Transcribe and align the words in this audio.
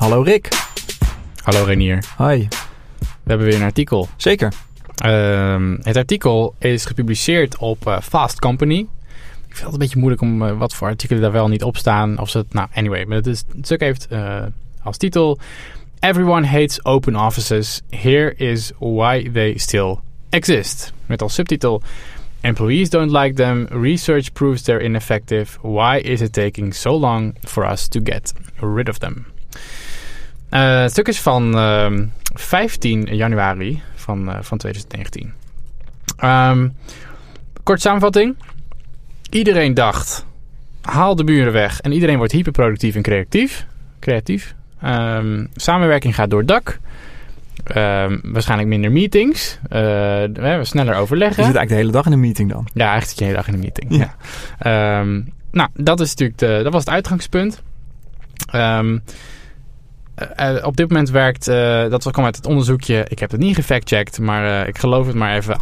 Hallo 0.00 0.22
Rick. 0.22 0.48
Hallo 1.42 1.64
Renier. 1.64 2.04
Hi. 2.18 2.48
We 2.98 3.06
hebben 3.24 3.46
weer 3.46 3.56
een 3.56 3.62
artikel. 3.62 4.08
Zeker. 4.16 4.52
Ehm, 4.96 5.76
het 5.82 5.96
artikel 5.96 6.54
is 6.58 6.84
gepubliceerd 6.84 7.58
op 7.58 7.86
eh, 7.86 8.00
Fast 8.00 8.38
Company. 8.38 8.78
Ik 9.48 9.56
vind 9.56 9.62
het 9.62 9.72
een 9.72 9.78
beetje 9.78 9.98
moeilijk 9.98 10.22
om 10.22 10.42
eh, 10.42 10.58
wat 10.58 10.74
voor 10.74 10.88
artikelen 10.88 11.22
daar 11.22 11.32
wel 11.32 11.48
niet 11.48 11.62
op 11.62 11.76
staan. 11.76 12.18
Of 12.18 12.30
ze 12.30 12.38
het, 12.38 12.52
nou, 12.52 12.68
anyway. 12.74 13.04
Maar 13.04 13.16
het, 13.16 13.26
is, 13.26 13.44
het 13.56 13.66
stuk 13.66 13.80
heeft 13.80 14.06
eh, 14.06 14.42
als 14.82 14.96
titel... 14.96 15.38
Everyone 15.98 16.46
hates 16.46 16.84
open 16.84 17.16
offices. 17.16 17.80
Here 17.90 18.34
is 18.36 18.72
why 18.78 19.30
they 19.32 19.58
still 19.58 19.96
exist. 20.28 20.92
Met 21.06 21.22
als 21.22 21.34
subtitel... 21.34 21.82
Employees 22.40 22.90
don't 22.90 23.10
like 23.10 23.34
them. 23.34 23.66
Research 23.70 24.32
proves 24.32 24.62
they're 24.62 24.84
ineffective. 24.84 25.58
Why 25.62 26.00
is 26.02 26.20
it 26.20 26.32
taking 26.32 26.74
so 26.74 26.98
long 26.98 27.36
for 27.40 27.70
us 27.70 27.88
to 27.88 28.00
get 28.04 28.32
rid 28.60 28.88
of 28.88 28.98
them? 28.98 29.26
Uh, 30.50 30.80
het 30.80 30.90
stuk 30.90 31.08
is 31.08 31.20
van 31.20 31.56
uh, 31.56 31.92
15 32.34 33.02
januari 33.02 33.82
van, 33.94 34.28
uh, 34.28 34.36
van 34.40 34.58
2019. 34.58 35.32
Um, 36.24 36.76
kort 37.62 37.80
samenvatting. 37.80 38.36
Iedereen 39.30 39.74
dacht, 39.74 40.26
haal 40.82 41.16
de 41.16 41.24
buren 41.24 41.52
weg. 41.52 41.80
En 41.80 41.92
iedereen 41.92 42.16
wordt 42.16 42.32
hyperproductief 42.32 42.94
en 42.94 43.02
creatief. 43.02 43.66
creatief. 43.98 44.54
Um, 44.84 45.48
samenwerking 45.54 46.14
gaat 46.14 46.30
door 46.30 46.38
het 46.38 46.48
dak. 46.48 46.78
Um, 47.76 48.20
waarschijnlijk 48.22 48.68
minder 48.68 48.92
meetings. 48.92 49.58
Uh, 49.62 49.70
we 50.32 50.60
sneller 50.62 50.94
overleggen. 50.94 51.42
Je 51.42 51.48
zit 51.48 51.56
eigenlijk 51.56 51.68
de 51.68 51.74
hele 51.74 51.90
dag 51.90 52.06
in 52.06 52.12
een 52.12 52.20
meeting 52.20 52.50
dan? 52.52 52.68
Ja, 52.74 52.90
eigenlijk 52.90 53.08
zit 53.08 53.18
je 53.18 53.24
de 53.24 53.30
hele 53.30 53.36
dag 53.36 53.48
in 53.48 53.54
een 53.54 53.60
meeting. 53.60 53.96
Ja. 53.96 54.14
ja. 54.58 55.00
Um, 55.00 55.32
nou, 55.50 55.68
dat, 55.74 56.00
is 56.00 56.08
natuurlijk 56.08 56.38
de, 56.38 56.60
dat 56.62 56.72
was 56.72 56.84
het 56.84 56.94
uitgangspunt. 56.94 57.62
Um, 58.54 59.02
uh, 60.40 60.66
op 60.66 60.76
dit 60.76 60.88
moment 60.88 61.10
werkt, 61.10 61.48
uh, 61.48 61.54
dat 61.90 62.10
kwam 62.10 62.24
uit 62.24 62.36
het 62.36 62.46
onderzoekje, 62.46 63.04
ik 63.08 63.18
heb 63.18 63.30
het 63.30 63.40
niet 63.40 63.54
gefactcheckt, 63.54 64.18
maar 64.18 64.44
uh, 64.44 64.68
ik 64.68 64.78
geloof 64.78 65.06
het 65.06 65.16
maar 65.16 65.36
even, 65.36 65.56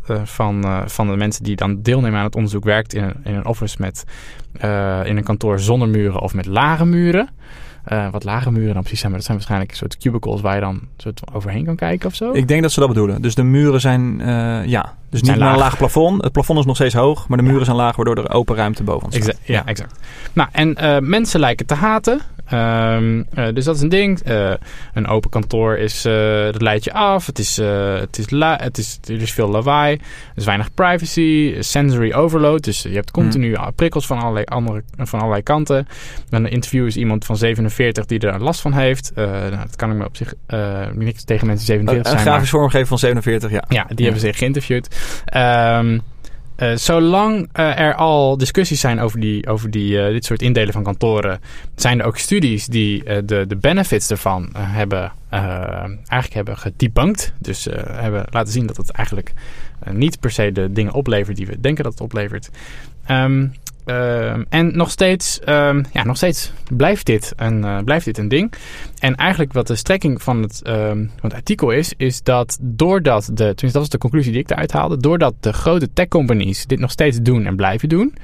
68% 0.00 0.14
van, 0.24 0.84
van 0.86 1.10
de 1.10 1.16
mensen 1.16 1.44
die 1.44 1.56
dan 1.56 1.82
deelnemen 1.82 2.18
aan 2.18 2.24
het 2.24 2.34
onderzoek 2.34 2.64
werkt 2.64 2.94
in 2.94 3.02
een, 3.02 3.14
in 3.24 3.34
een 3.34 3.46
office 3.46 3.76
met, 3.78 4.04
in 5.06 5.16
een 5.16 5.24
kantoor 5.24 5.60
zonder 5.60 5.88
muren 5.88 6.20
of 6.20 6.34
met 6.34 6.46
lage 6.46 6.84
muren. 6.84 7.28
Wat 8.10 8.24
lage 8.24 8.50
muren 8.50 8.72
dan 8.72 8.82
precies 8.82 9.00
zijn, 9.00 9.12
maar 9.12 9.20
dat 9.20 9.28
zijn 9.28 9.36
waarschijnlijk 9.36 9.70
een 9.70 9.76
soort 9.76 9.96
cubicles 9.96 10.40
waar 10.40 10.54
je 10.54 10.60
dan 10.60 10.80
soort 10.96 11.20
overheen 11.32 11.64
kan 11.64 11.76
kijken 11.76 12.08
of 12.08 12.14
zo. 12.14 12.32
Ik 12.32 12.48
denk 12.48 12.62
dat 12.62 12.72
ze 12.72 12.80
dat 12.80 12.88
bedoelen. 12.88 13.22
Dus 13.22 13.34
de 13.34 13.42
muren 13.42 13.80
zijn, 13.80 14.18
ja, 14.68 14.94
dus 15.10 15.22
niet 15.22 15.36
laag. 15.36 15.52
een 15.52 15.58
laag 15.58 15.76
plafond. 15.76 16.22
Het 16.22 16.32
plafond 16.32 16.58
is 16.58 16.64
nog 16.64 16.76
steeds 16.76 16.94
hoog, 16.94 17.28
maar 17.28 17.36
de 17.36 17.42
muren 17.42 17.58
ja. 17.58 17.64
zijn 17.64 17.76
laag, 17.76 17.96
waardoor 17.96 18.16
er 18.16 18.30
open 18.30 18.56
ruimte 18.56 18.82
boven. 18.82 19.10
Exact, 19.10 19.38
ja, 19.42 19.54
ja, 19.54 19.66
exact. 19.66 19.98
Nou, 20.32 20.48
en 20.52 21.08
mensen 21.08 21.40
lijken 21.40 21.66
te 21.66 21.74
haten. 21.74 22.20
Um, 22.52 23.26
dus 23.54 23.64
dat 23.64 23.76
is 23.76 23.82
een 23.82 23.88
ding. 23.88 24.20
een 24.94 25.06
open 25.06 25.30
kantoor 25.30 25.76
is, 25.76 26.02
dat 26.52 26.62
leidt 26.62 26.84
je 26.84 26.92
af. 26.92 27.26
Het 27.26 27.38
is, 27.38 27.56
het 27.56 28.18
is, 28.18 28.30
la 28.30 28.58
het 28.62 28.78
is, 28.78 28.98
er 29.04 29.22
is 29.22 29.32
veel 29.32 29.48
lawaai. 29.48 29.94
Er 29.94 30.00
is 30.34 30.44
weinig 30.44 30.74
privacy. 30.74 31.56
Sensory 31.60 32.12
overload. 32.12 32.64
Dus 32.64 32.82
je 32.82 32.94
hebt 32.94 33.10
continu 33.10 33.54
hmm. 33.54 33.74
prikkels 33.74 34.06
van 34.06 34.18
allerlei, 34.18 34.44
andere, 34.44 34.82
van 34.96 35.18
allerlei 35.18 35.42
kanten. 35.42 35.86
Dan 36.28 36.44
een 36.44 36.50
interview 36.50 36.86
is 36.86 36.96
iemand 36.96 37.24
van 37.24 37.36
47 37.36 38.06
die 38.06 38.18
er 38.18 38.42
last 38.42 38.60
van 38.60 38.72
heeft. 38.72 39.12
Uh, 39.16 39.24
nou, 39.24 39.50
dat 39.50 39.76
kan 39.76 39.90
ik 39.90 39.96
me 39.96 40.04
op 40.04 40.16
zich 40.16 40.34
uh, 40.48 40.86
niks 40.94 41.24
tegen 41.24 41.46
mensen 41.46 41.66
47 41.66 42.04
een 42.04 42.18
zijn. 42.18 42.26
Een 42.26 42.32
grafisch 42.32 42.50
vormgever 42.50 42.86
van 42.86 42.98
47, 42.98 43.50
ja. 43.50 43.64
Ja, 43.68 43.84
die 43.84 43.96
ja. 43.96 44.02
hebben 44.02 44.20
zich 44.20 44.38
geïnterviewd. 44.38 44.96
Um, 45.36 46.02
uh, 46.60 46.76
zolang 46.76 47.48
uh, 47.58 47.78
er 47.78 47.94
al 47.94 48.36
discussies 48.36 48.80
zijn 48.80 49.00
over, 49.00 49.20
die, 49.20 49.46
over 49.46 49.70
die, 49.70 49.92
uh, 49.92 50.06
dit 50.06 50.24
soort 50.24 50.42
indelen 50.42 50.72
van 50.72 50.82
kantoren, 50.82 51.40
zijn 51.74 52.00
er 52.00 52.06
ook 52.06 52.18
studies 52.18 52.66
die 52.66 53.04
de, 53.24 53.44
de 53.48 53.56
benefits 53.56 54.10
ervan 54.10 54.48
hebben, 54.56 55.12
eigenlijk 55.30 56.32
hebben 56.32 56.58
gedebunked. 56.58 57.32
Dus 57.38 57.68
hebben 57.86 58.24
laten 58.30 58.52
zien 58.52 58.66
dat 58.66 58.76
het 58.76 58.90
eigenlijk 58.90 59.32
niet 59.90 60.20
per 60.20 60.30
se 60.30 60.52
de 60.52 60.72
dingen 60.72 60.92
oplevert 60.92 61.36
die 61.36 61.46
we 61.46 61.60
denken 61.60 61.84
dat 61.84 61.92
het 61.92 62.02
oplevert. 62.02 62.50
Um, 63.10 63.52
Uh, 63.90 64.32
en 64.48 64.76
nog 64.76 64.90
steeds, 64.90 65.40
uh, 65.48 65.76
ja, 65.92 66.04
nog 66.04 66.16
steeds 66.16 66.52
blijft, 66.70 67.06
dit 67.06 67.32
een, 67.36 67.58
uh, 67.64 67.78
blijft 67.84 68.04
dit 68.04 68.18
een 68.18 68.28
ding. 68.28 68.52
En 68.98 69.14
eigenlijk 69.14 69.52
wat 69.52 69.66
de 69.66 69.74
strekking 69.76 70.22
van 70.22 70.42
het, 70.42 70.62
uh, 70.66 70.88
van 70.88 71.08
het 71.20 71.34
artikel 71.34 71.70
is, 71.70 71.92
is 71.96 72.22
dat 72.22 72.58
doordat 72.60 73.24
de, 73.24 73.34
tenminste 73.34 73.66
dat 73.66 73.80
was 73.80 73.88
de 73.88 73.98
conclusie 73.98 74.32
die 74.32 74.40
ik 74.40 74.50
eruit 74.50 74.72
haalde, 74.72 74.96
doordat 74.96 75.34
de 75.40 75.52
grote 75.52 75.92
tech 75.92 76.08
companies 76.08 76.66
dit 76.66 76.78
nog 76.78 76.90
steeds 76.90 77.18
doen 77.22 77.46
en 77.46 77.56
blijven 77.56 77.88
doen. 77.88 78.14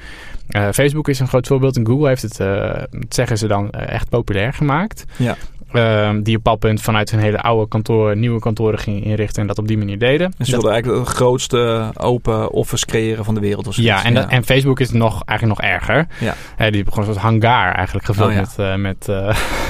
Uh, 0.48 0.68
Facebook 0.72 1.08
is 1.08 1.18
een 1.18 1.28
groot 1.28 1.46
voorbeeld 1.46 1.76
en 1.76 1.86
Google 1.86 2.08
heeft 2.08 2.22
het, 2.22 2.36
dat 2.36 2.88
zeggen 3.08 3.38
ze 3.38 3.46
dan, 3.46 3.70
echt 3.70 4.08
populair 4.08 4.52
gemaakt. 4.52 5.04
Ja. 5.16 5.36
Uh, 5.72 6.10
die 6.10 6.36
op 6.36 6.42
bepaald 6.42 6.58
punt 6.58 6.80
vanuit 6.80 7.10
hun 7.10 7.20
hele 7.20 7.40
oude 7.40 7.68
kantoren 7.68 8.18
nieuwe 8.18 8.40
kantoren 8.40 8.78
gingen 8.78 9.02
inrichten 9.02 9.42
en 9.42 9.48
dat 9.48 9.58
op 9.58 9.68
die 9.68 9.78
manier 9.78 9.98
deden. 9.98 10.32
Dus 10.36 10.46
ze 10.46 10.52
wilden 10.52 10.72
eigenlijk 10.72 11.04
de 11.04 11.10
grootste 11.10 11.90
open 11.94 12.50
office 12.50 12.86
creëren 12.86 13.24
van 13.24 13.34
de 13.34 13.40
wereld. 13.40 13.66
Of 13.66 13.76
ja, 13.76 14.04
en, 14.04 14.14
ja. 14.14 14.28
en 14.28 14.44
Facebook 14.44 14.80
is 14.80 14.90
nog, 14.90 15.22
eigenlijk 15.24 15.60
nog 15.60 15.70
erger. 15.70 16.06
Ja. 16.20 16.34
Uh, 16.58 16.72
die 16.72 16.84
gewoon 16.84 16.98
een 16.98 17.12
soort 17.12 17.24
hangar 17.24 17.74
eigenlijk 17.74 18.06
gevuld 18.06 18.28
Oh, 18.28 18.34
ja. 18.34 18.40
met, 18.40 18.56
uh, 18.60 18.74
met, 18.74 19.06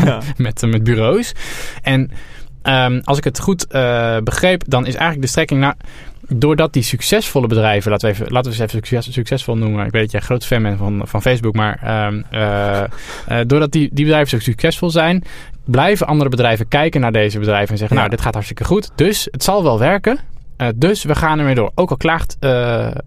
ja. 0.05 0.21
met, 0.37 0.63
met 0.67 0.85
bureaus. 0.85 1.33
En 1.83 2.11
um, 2.63 3.01
als 3.05 3.19
ik 3.19 3.25
het 3.25 3.41
goed 3.41 3.67
begreep, 4.25 4.63
dan 4.67 4.87
is 4.87 4.95
eigenlijk 4.95 5.23
de 5.23 5.29
strekking... 5.29 5.61
Nou, 5.61 5.75
doordat 6.29 6.73
die 6.73 6.83
succesvolle 6.83 7.47
bedrijven, 7.47 7.91
laten 7.91 8.09
we, 8.09 8.15
even, 8.15 8.33
laten 8.33 8.51
we 8.51 8.57
ze 8.57 8.63
even 8.63 8.79
succes, 8.79 9.13
succesvol 9.13 9.57
noemen. 9.57 9.87
Ik 9.87 9.93
weet 9.93 10.03
dat 10.03 10.11
jij 10.11 10.21
groot 10.21 10.47
fan 10.47 10.63
bent 10.63 10.79
van, 10.79 11.03
van 11.05 11.23
Facebook, 11.23 11.55
maar 11.55 12.07
um, 12.07 12.25
uh, 12.33 12.83
uh, 13.31 13.39
doordat 13.47 13.73
die, 13.73 13.89
die 13.93 14.05
bedrijven 14.05 14.31
zo 14.31 14.39
succesvol 14.39 14.91
zijn, 14.91 15.25
blijven 15.65 16.07
andere 16.07 16.31
bedrijven 16.31 16.69
kijken 16.69 17.01
naar 17.01 17.13
deze 17.13 17.39
bedrijven 17.39 17.71
en 17.71 17.79
zeggen, 17.79 17.97
Ja. 17.97 18.03
nou, 18.03 18.15
dit 18.15 18.25
gaat 18.25 18.35
hartstikke 18.35 18.65
goed. 18.65 18.91
Dus 18.95 19.29
het 19.31 19.45
zal 19.45 19.63
wel 19.63 19.79
werken. 19.79 20.19
Uh, 20.59 20.69
dus 20.77 21.05
we 21.05 21.15
gaan 21.15 21.39
ermee 21.39 21.55
door. 21.55 21.71
Ook 21.75 21.91
al 21.91 21.97
klaagt 21.97 22.37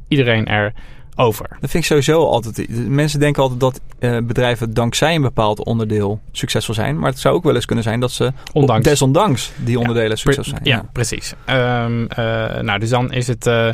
iedereen 0.08 0.46
er 0.48 0.74
over. 1.20 1.46
Dat 1.50 1.70
vind 1.70 1.74
ik 1.74 1.86
sowieso 1.86 2.26
altijd. 2.26 2.88
Mensen 2.88 3.20
denken 3.20 3.42
altijd 3.42 3.60
dat 3.60 3.82
uh, 4.00 4.18
bedrijven 4.24 4.74
dankzij 4.74 5.16
een 5.16 5.22
bepaald 5.22 5.64
onderdeel 5.64 6.20
succesvol 6.32 6.74
zijn. 6.74 7.00
Maar 7.00 7.10
het 7.10 7.20
zou 7.20 7.36
ook 7.36 7.44
wel 7.44 7.56
eens 7.56 7.66
kunnen 7.66 7.84
zijn 7.84 8.00
dat 8.00 8.12
ze 8.12 8.32
Ondanks. 8.54 8.84
desondanks 8.84 9.52
die 9.56 9.80
onderdelen 9.80 10.10
ja, 10.10 10.16
succesvol 10.16 10.54
zijn. 10.54 10.62
Ja, 10.64 10.76
ja. 10.76 10.90
precies. 10.92 11.34
Um, 11.50 12.02
uh, 12.02 12.08
nou, 12.60 12.80
dus 12.80 12.90
dan 12.90 13.12
is 13.12 13.28
het 13.28 13.48
uh, 13.48 13.70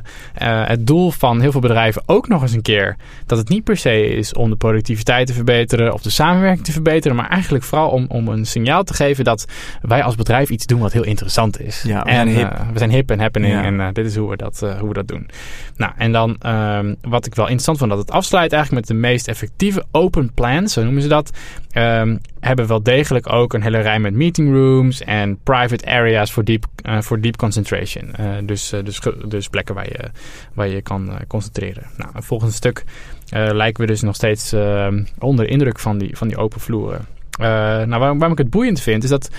het 0.68 0.88
doel 0.88 1.12
van 1.12 1.42
heel 1.42 1.52
veel 1.52 1.62
bedrijven 1.62 2.04
ook 2.06 2.28
nog 2.28 2.42
eens 2.42 2.54
een 2.54 2.62
keer 2.62 2.96
dat 3.26 3.38
het 3.38 3.50
niet 3.50 3.64
per 3.64 3.78
se 3.78 4.08
is 4.08 4.34
om 4.34 4.50
de 4.50 4.56
productiviteit 4.56 5.28
te 5.28 5.34
verbeteren 5.34 5.94
of 5.94 6.02
de 6.02 6.10
samenwerking 6.10 6.66
te 6.66 6.72
verbeteren, 6.72 7.18
maar 7.18 7.30
eigenlijk 7.30 7.64
vooral 7.64 7.90
om, 7.90 8.06
om 8.08 8.28
een 8.28 8.46
signaal 8.46 8.84
te 8.84 8.94
geven 8.94 9.24
dat 9.24 9.46
wij 9.82 10.04
als 10.04 10.16
bedrijf 10.16 10.50
iets 10.50 10.66
doen 10.66 10.80
wat 10.80 10.94
heel 10.94 11.04
interessant 11.04 11.62
is. 11.62 11.82
Ja, 11.82 12.04
we 12.04 12.10
en 12.10 12.16
zijn 12.16 12.38
hip. 12.38 12.62
we 12.74 12.78
zijn 12.78 12.92
hip 12.92 13.12
en 13.12 13.20
happening 13.20 13.54
en 13.64 13.94
dit 13.94 14.06
is 14.06 14.16
hoe 14.16 14.30
we 14.30 14.36
dat, 14.36 14.60
hoe 14.80 14.88
we 14.88 14.94
dat 14.94 15.08
doen. 15.08 15.30
Nou, 15.76 15.92
en 15.98 16.12
dan 16.12 16.38
um, 16.46 16.96
wat 17.02 17.26
ik 17.26 17.35
wel 17.36 17.46
interessant 17.46 17.78
vond, 17.78 17.90
dat 17.90 18.00
het 18.00 18.12
afsluit 18.12 18.54
eigenlijk 18.54 18.88
met 18.88 18.98
de 18.98 19.08
meest 19.08 19.28
effectieve 19.28 19.86
open 19.92 20.34
plans, 20.34 20.74
zo 20.74 20.84
noemen 20.84 21.02
ze 21.02 21.08
dat, 21.08 21.32
um, 21.74 22.20
hebben 22.40 22.68
wel 22.68 22.84
degelijk 22.84 23.34
ook 23.34 23.54
een 23.54 23.62
hele 23.62 23.80
rij 23.80 24.00
met 24.00 24.14
meeting 24.14 24.54
rooms 24.54 25.02
en 25.02 25.38
private 25.44 25.86
areas 25.86 26.32
voor 26.32 26.44
deep, 26.44 26.66
uh, 26.84 27.02
voor 27.02 27.22
deep 27.22 27.36
concentration. 27.36 28.14
Uh, 28.20 28.28
dus, 28.44 28.74
uh, 28.74 28.84
dus, 28.84 29.02
dus 29.26 29.48
plekken 29.48 29.76
waar 29.76 29.88
je, 29.88 30.10
waar 30.54 30.68
je 30.68 30.82
kan 30.82 31.18
concentreren. 31.28 31.84
Nou, 31.98 32.10
het 32.14 32.26
volgende 32.26 32.54
stuk 32.54 32.84
lijken 33.30 33.82
we 33.82 33.88
dus 33.88 34.02
nog 34.02 34.16
steeds 34.16 34.54
uh, 34.54 34.88
onder 35.20 35.48
indruk 35.48 35.80
van 35.80 35.98
die, 35.98 36.18
van 36.18 36.28
die 36.28 36.38
open 36.38 36.60
vloeren. 36.60 37.06
Nou, 37.38 37.88
waarom, 37.88 38.18
waarom 38.18 38.32
ik 38.32 38.38
het 38.38 38.50
boeiend 38.50 38.82
vind, 38.82 39.04
is 39.04 39.10
dat 39.10 39.30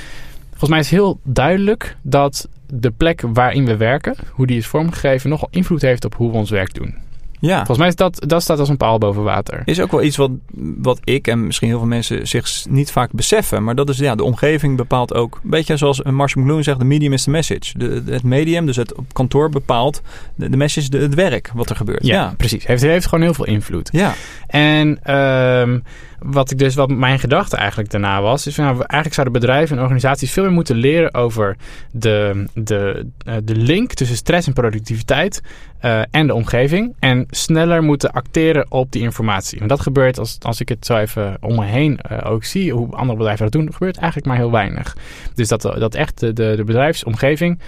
volgens 0.50 0.70
mij 0.70 0.78
is 0.78 0.90
heel 0.90 1.20
duidelijk 1.22 1.96
dat 2.02 2.48
de 2.66 2.90
plek 2.90 3.22
waarin 3.32 3.66
we 3.66 3.76
werken, 3.76 4.14
hoe 4.30 4.46
die 4.46 4.56
is 4.56 4.66
vormgegeven, 4.66 5.30
nogal 5.30 5.48
invloed 5.50 5.82
heeft 5.82 6.04
op 6.04 6.14
hoe 6.14 6.30
we 6.30 6.36
ons 6.36 6.50
werk 6.50 6.74
doen. 6.74 6.94
Ja. 7.40 7.56
Volgens 7.56 7.78
mij 7.78 7.88
is 7.88 7.96
dat, 7.96 8.22
dat 8.26 8.42
staat 8.42 8.58
als 8.58 8.68
een 8.68 8.76
paal 8.76 8.98
boven 8.98 9.22
water. 9.22 9.62
Is 9.64 9.80
ook 9.80 9.90
wel 9.90 10.02
iets 10.02 10.16
wat, 10.16 10.30
wat 10.78 11.00
ik 11.04 11.28
en 11.28 11.46
misschien 11.46 11.68
heel 11.68 11.78
veel 11.78 11.86
mensen 11.86 12.26
zich 12.26 12.48
niet 12.68 12.92
vaak 12.92 13.12
beseffen. 13.12 13.64
Maar 13.64 13.74
dat 13.74 13.88
is 13.88 13.98
ja, 13.98 14.14
de 14.14 14.24
omgeving 14.24 14.76
bepaalt 14.76 15.14
ook. 15.14 15.40
Een 15.44 15.50
beetje 15.50 15.76
zoals 15.76 16.02
Marshall 16.02 16.42
McLuhan 16.42 16.62
zegt, 16.62 16.78
de 16.78 16.84
medium 16.84 17.12
is 17.12 17.22
the 17.22 17.30
message. 17.30 17.78
De, 17.78 18.02
het 18.06 18.22
medium, 18.22 18.66
dus 18.66 18.76
het 18.76 18.94
op 18.94 19.12
kantoor 19.12 19.50
bepaalt 19.50 20.02
de, 20.34 20.48
de 20.48 20.56
message, 20.56 20.88
de, 20.88 20.98
het 20.98 21.14
werk 21.14 21.50
wat 21.54 21.70
er 21.70 21.76
gebeurt. 21.76 22.06
Ja, 22.06 22.16
Ja, 22.16 22.34
precies. 22.36 22.66
Heeft, 22.66 22.82
heeft 22.82 23.06
gewoon 23.06 23.24
heel 23.24 23.34
veel 23.34 23.46
invloed. 23.46 23.88
ja. 23.92 24.14
En 24.46 25.14
um, 25.16 25.82
wat 26.18 26.50
ik 26.50 26.58
dus, 26.58 26.74
wat 26.74 26.90
mijn 26.90 27.18
gedachte 27.18 27.56
eigenlijk 27.56 27.90
daarna 27.90 28.22
was, 28.22 28.46
is 28.46 28.54
van, 28.54 28.64
nou, 28.64 28.76
eigenlijk 28.76 29.14
zouden 29.14 29.40
bedrijven 29.40 29.76
en 29.76 29.82
organisaties 29.82 30.32
veel 30.32 30.42
meer 30.42 30.52
moeten 30.52 30.76
leren 30.76 31.14
over 31.14 31.56
de, 31.92 32.46
de, 32.54 33.06
uh, 33.28 33.34
de 33.44 33.56
link 33.56 33.92
tussen 33.92 34.16
stress 34.16 34.46
en 34.46 34.52
productiviteit 34.52 35.42
uh, 35.84 36.00
en 36.10 36.26
de 36.26 36.34
omgeving. 36.34 36.94
En 36.98 37.25
sneller 37.30 37.82
moeten 37.82 38.12
acteren 38.12 38.66
op 38.68 38.92
die 38.92 39.02
informatie. 39.02 39.60
En 39.60 39.68
dat 39.68 39.80
gebeurt 39.80 40.18
als, 40.18 40.38
als 40.42 40.60
ik 40.60 40.68
het 40.68 40.86
zo 40.86 40.96
even 40.96 41.36
om 41.40 41.54
me 41.54 41.64
heen 41.64 41.98
uh, 42.10 42.30
ook 42.30 42.44
zie, 42.44 42.72
hoe 42.72 42.94
andere 42.94 43.18
bedrijven 43.18 43.44
dat 43.44 43.60
doen, 43.60 43.72
gebeurt 43.72 43.96
eigenlijk 43.96 44.26
maar 44.26 44.36
heel 44.36 44.50
weinig. 44.50 44.96
Dus 45.34 45.48
dat, 45.48 45.62
dat 45.62 45.94
echt 45.94 46.20
de, 46.20 46.32
de, 46.32 46.52
de 46.56 46.64
bedrijfsomgeving 46.64 47.58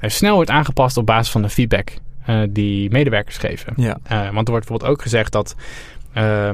snel 0.00 0.34
wordt 0.34 0.50
aangepast 0.50 0.96
op 0.96 1.06
basis 1.06 1.32
van 1.32 1.42
de 1.42 1.48
feedback 1.48 1.92
uh, 2.28 2.40
die 2.48 2.90
medewerkers 2.90 3.38
geven. 3.38 3.72
Ja. 3.76 3.98
Want 4.08 4.18
er 4.18 4.32
wordt 4.32 4.44
bijvoorbeeld 4.44 4.90
ook 4.90 5.02
gezegd 5.02 5.32
dat 5.32 5.56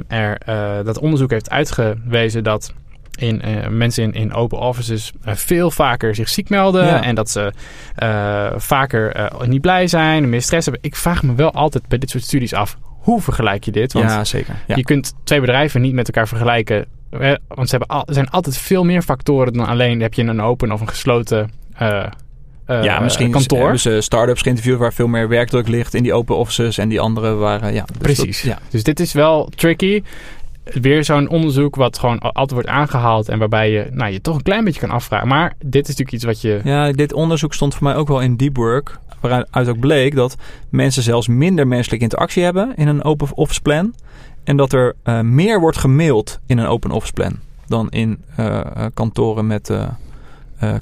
er 0.08 0.38
dat 0.84 0.98
onderzoek 0.98 1.30
heeft 1.30 1.50
uitgewezen 1.50 2.44
dat 2.44 2.72
in, 3.18 3.42
eh, 3.42 3.68
mensen 3.68 4.04
in, 4.04 4.12
in 4.12 4.34
open 4.34 4.58
offices 4.58 5.12
eh, 5.24 5.34
veel 5.34 5.70
vaker 5.70 6.14
zich 6.14 6.28
ziek 6.28 6.48
melden. 6.48 6.84
Ja. 6.86 7.02
En 7.02 7.14
dat 7.14 7.30
ze 7.30 7.52
eh, 7.94 8.52
vaker 8.56 9.30
niet 9.46 9.60
blij 9.60 9.86
zijn 9.86 10.28
meer 10.28 10.42
stress 10.42 10.66
hebben. 10.66 10.84
Ik 10.84 10.96
vraag 10.96 11.22
me 11.22 11.34
wel 11.34 11.52
altijd 11.52 11.88
bij 11.88 11.98
dit 11.98 12.10
soort 12.10 12.24
studies 12.24 12.54
af, 12.54 12.78
hoe 12.82 13.20
vergelijk 13.20 13.64
je 13.64 13.70
dit? 13.70 13.92
Want 13.92 14.10
ja, 14.10 14.24
zeker. 14.24 14.54
Ja. 14.66 14.76
je 14.76 14.82
kunt 14.82 15.14
twee 15.24 15.40
bedrijven 15.40 15.80
niet 15.80 15.92
met 15.94 16.06
elkaar 16.06 16.28
vergelijken. 16.28 16.86
Want 17.48 17.68
ze 17.68 17.76
hebben 17.76 17.96
al, 17.96 18.06
er 18.06 18.14
zijn 18.14 18.30
altijd 18.30 18.58
veel 18.58 18.84
meer 18.84 19.02
factoren 19.02 19.52
dan 19.52 19.66
alleen 19.66 20.00
heb 20.00 20.14
je 20.14 20.22
een 20.22 20.40
open 20.42 20.72
of 20.72 20.80
een 20.80 20.88
gesloten 20.88 21.50
eh, 22.66 22.82
ja, 22.82 23.00
misschien 23.00 23.30
kantoor. 23.30 23.58
hebben 23.58 23.80
ze 23.80 24.00
start-ups 24.00 24.42
geïnterviewd 24.42 24.78
waar 24.78 24.92
veel 24.92 25.06
meer 25.06 25.28
werkdruk 25.28 25.68
ligt 25.68 25.94
in 25.94 26.02
die 26.02 26.12
open 26.12 26.36
offices 26.36 26.78
en 26.78 26.88
die 26.88 27.00
andere 27.00 27.34
waren, 27.34 27.74
ja. 27.74 27.84
dus 27.84 27.98
Precies. 27.98 28.42
dat- 28.42 28.52
ja. 28.52 28.58
Dus 28.70 28.82
dit 28.82 29.00
is 29.00 29.12
wel 29.12 29.50
tricky. 29.56 30.02
Weer 30.64 31.04
zo'n 31.04 31.28
onderzoek 31.28 31.76
wat 31.76 31.98
gewoon 31.98 32.18
al- 32.18 32.32
altijd 32.32 32.50
wordt 32.50 32.68
aangehaald 32.68 33.28
en 33.28 33.38
waarbij 33.38 33.70
je 33.70 33.88
nou, 33.90 34.12
je 34.12 34.20
toch 34.20 34.34
een 34.34 34.42
klein 34.42 34.64
beetje 34.64 34.80
kan 34.80 34.90
afvragen. 34.90 35.28
Maar 35.28 35.54
dit 35.58 35.88
is 35.88 35.96
natuurlijk 35.96 36.12
iets 36.12 36.24
wat 36.24 36.40
je. 36.40 36.60
Ja, 36.64 36.92
dit 36.92 37.12
onderzoek 37.12 37.54
stond 37.54 37.74
voor 37.74 37.82
mij 37.82 37.96
ook 37.96 38.08
wel 38.08 38.20
in 38.20 38.36
Deep 38.36 38.56
Work. 38.56 38.98
Waaruit 39.20 39.68
ook 39.68 39.80
bleek 39.80 40.14
dat 40.14 40.36
mensen 40.68 41.02
zelfs 41.02 41.28
minder 41.28 41.66
menselijke 41.66 42.04
interactie 42.04 42.42
hebben 42.42 42.76
in 42.76 42.88
een 42.88 43.04
open 43.04 43.28
office 43.34 43.62
plan. 43.62 43.94
En 44.44 44.56
dat 44.56 44.72
er 44.72 44.94
eh, 45.02 45.20
meer 45.20 45.60
wordt 45.60 45.78
gemaild 45.78 46.40
in 46.46 46.58
een 46.58 46.66
open 46.66 46.90
office 46.90 47.12
plan 47.12 47.38
dan 47.66 47.90
in 47.90 48.22
eh, 48.36 48.60
eh, 48.60 48.86
kantoren 48.94 49.46
met 49.46 49.70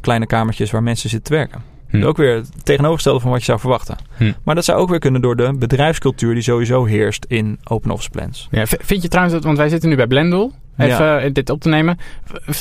kleine 0.00 0.26
kamertjes 0.26 0.70
waar 0.70 0.82
mensen 0.82 1.10
zitten 1.10 1.30
te 1.30 1.38
werken. 1.38 1.62
Hm. 1.90 2.02
Ook 2.02 2.16
weer 2.16 2.34
het 2.34 2.50
tegenovergestelde 2.62 3.20
van 3.20 3.30
wat 3.30 3.38
je 3.38 3.44
zou 3.44 3.58
verwachten. 3.60 3.96
Hm. 4.16 4.32
Maar 4.44 4.54
dat 4.54 4.64
zou 4.64 4.78
ook 4.78 4.88
weer 4.88 4.98
kunnen 4.98 5.20
door 5.20 5.36
de 5.36 5.52
bedrijfscultuur 5.58 6.34
die 6.34 6.42
sowieso 6.42 6.84
heerst 6.84 7.24
in 7.28 7.58
open 7.64 7.90
office 7.90 8.10
plans. 8.10 8.48
Ja, 8.50 8.66
vind 8.66 9.02
je 9.02 9.08
trouwens 9.08 9.34
dat, 9.36 9.44
want 9.44 9.56
wij 9.58 9.68
zitten 9.68 9.88
nu 9.88 9.96
bij 9.96 10.06
Blendel, 10.06 10.52
even 10.76 11.04
Ja. 11.04 11.18
eh, 11.20 11.32
dit 11.32 11.50
op 11.50 11.60
te 11.60 11.68
nemen. 11.68 11.98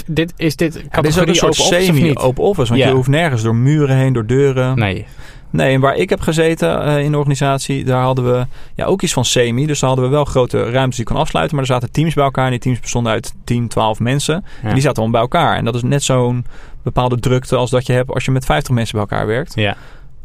Dit, 0.06 0.34
is 0.38 0.56
dit 0.56 0.74
Ja, 0.74 0.80
dit 0.80 0.84
is 0.84 0.88
ook 0.88 0.92
categorie 0.92 1.28
een 1.30 1.36
soort 1.36 1.56
semi-open 1.56 2.44
office. 2.44 2.68
Want 2.70 2.82
Ja. 2.82 2.88
je 2.88 2.94
hoeft 2.94 3.08
nergens 3.10 3.42
door 3.42 3.56
muren 3.56 3.96
heen, 3.96 4.14
door 4.14 4.26
deuren. 4.26 4.78
Nee. 4.80 5.06
Nee, 5.52 5.74
en 5.74 5.80
waar 5.80 5.96
ik 5.96 6.10
heb 6.10 6.20
gezeten 6.22 6.84
eh, 6.84 7.04
in 7.04 7.12
de 7.12 7.18
organisatie, 7.18 7.84
daar 7.84 8.02
hadden 8.02 8.32
we 8.32 8.46
ja, 8.76 8.86
ook 8.86 9.02
iets 9.02 9.14
van 9.14 9.26
semi. 9.26 9.66
Dus 9.66 9.80
daar 9.80 9.90
hadden 9.90 10.10
we 10.10 10.16
wel 10.16 10.26
grote 10.26 10.70
ruimtes 10.70 10.96
die 10.98 11.06
kon 11.06 11.16
afsluiten. 11.16 11.56
Maar 11.56 11.66
er 11.66 11.72
zaten 11.72 11.92
teams 11.92 12.14
bij 12.14 12.24
elkaar. 12.24 12.46
En 12.46 12.52
die 12.52 12.60
teams 12.60 12.80
bestonden 12.80 13.12
uit 13.12 13.34
10, 13.44 13.68
12 13.68 14.00
mensen. 14.00 14.44
Ja. 14.62 14.68
En 14.68 14.74
die 14.74 14.82
zaten 14.84 15.04
allemaal 15.04 15.22
bij 15.28 15.38
elkaar. 15.40 15.58
En 15.58 15.66
dat 15.66 15.76
is 15.76 15.84
net 15.84 16.04
zo'n 16.04 16.46
bepaalde 16.84 17.20
drukte 17.20 17.56
als 17.56 17.70
dat 17.70 17.86
je 17.86 17.94
hebt 17.94 18.10
als 18.10 18.26
je 18.26 18.32
met 18.32 18.46
50 18.46 18.74
mensen 18.74 18.94
bij 18.94 19.08
elkaar 19.08 19.28
werkt. 19.28 19.56
Ja. 19.56 19.76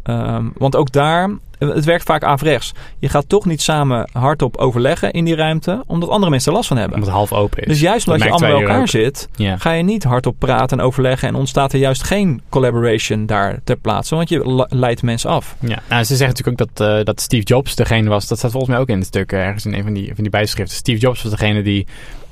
Ehm, 0.03 0.49
want 0.57 0.77
ook 0.77 0.93
daar, 0.93 1.31
het 1.69 1.85
werkt 1.85 2.05
vaak 2.05 2.25
averechts. 2.25 2.73
Je 2.99 3.09
gaat 3.09 3.29
toch 3.29 3.45
niet 3.45 3.63
samen 3.63 4.09
hardop 4.13 4.57
overleggen 4.57 5.13
in 5.13 5.25
die 5.25 5.35
ruimte, 5.37 5.83
omdat 5.87 6.09
andere 6.09 6.31
mensen 6.31 6.51
er 6.51 6.57
last 6.57 6.69
van 6.69 6.77
hebben. 6.77 6.95
Omdat 6.99 7.09
het 7.11 7.19
half 7.19 7.33
open 7.43 7.63
is. 7.63 7.67
Dus 7.69 7.81
juist 7.81 8.07
omdat 8.09 8.23
je 8.23 8.31
allemaal 8.31 8.51
bij 8.51 8.61
elkaar 8.61 8.81
ook. 8.81 8.89
zit, 8.89 9.29
Ja. 9.37 9.57
ga 9.57 9.73
je 9.73 9.83
niet 9.83 10.05
hardop 10.05 10.39
praten 10.39 10.79
en 10.79 10.85
overleggen 10.85 11.29
en 11.29 11.35
ontstaat 11.35 11.73
er 11.73 11.79
juist 11.79 12.03
geen 12.03 12.43
collaboration 12.49 13.27
daar 13.27 13.59
ter 13.65 13.77
plaatse, 13.77 14.15
want 14.15 14.29
je 14.29 14.51
le- 14.55 14.67
leidt 14.69 15.03
mensen 15.03 15.31
af. 15.31 15.55
Ja, 15.61 15.83
nou, 15.89 16.05
ze 16.05 16.17
zeggen 16.17 16.27
natuurlijk 16.37 16.61
ook 16.61 16.77
dat, 16.77 16.89
eh, 16.99 17.05
dat 17.05 17.21
Steve 17.21 17.43
Jobs 17.45 17.75
degene 17.75 18.09
was. 18.09 18.27
Dat 18.29 18.39
staat 18.39 18.51
volgens 18.51 18.73
mij 18.73 18.81
ook 18.81 18.89
in 18.89 18.99
het 18.99 19.07
stuk 19.07 19.33
eh, 19.33 19.41
ergens 19.47 19.67
in 19.67 19.75
een 19.75 19.83
van 19.83 19.93
die, 19.93 20.07
van 20.07 20.23
die 20.23 20.31
bijschriften. 20.31 20.77
Steve 20.77 20.99
Jobs 21.01 21.23
was 21.23 21.31
degene 21.33 21.63
die 21.63 21.87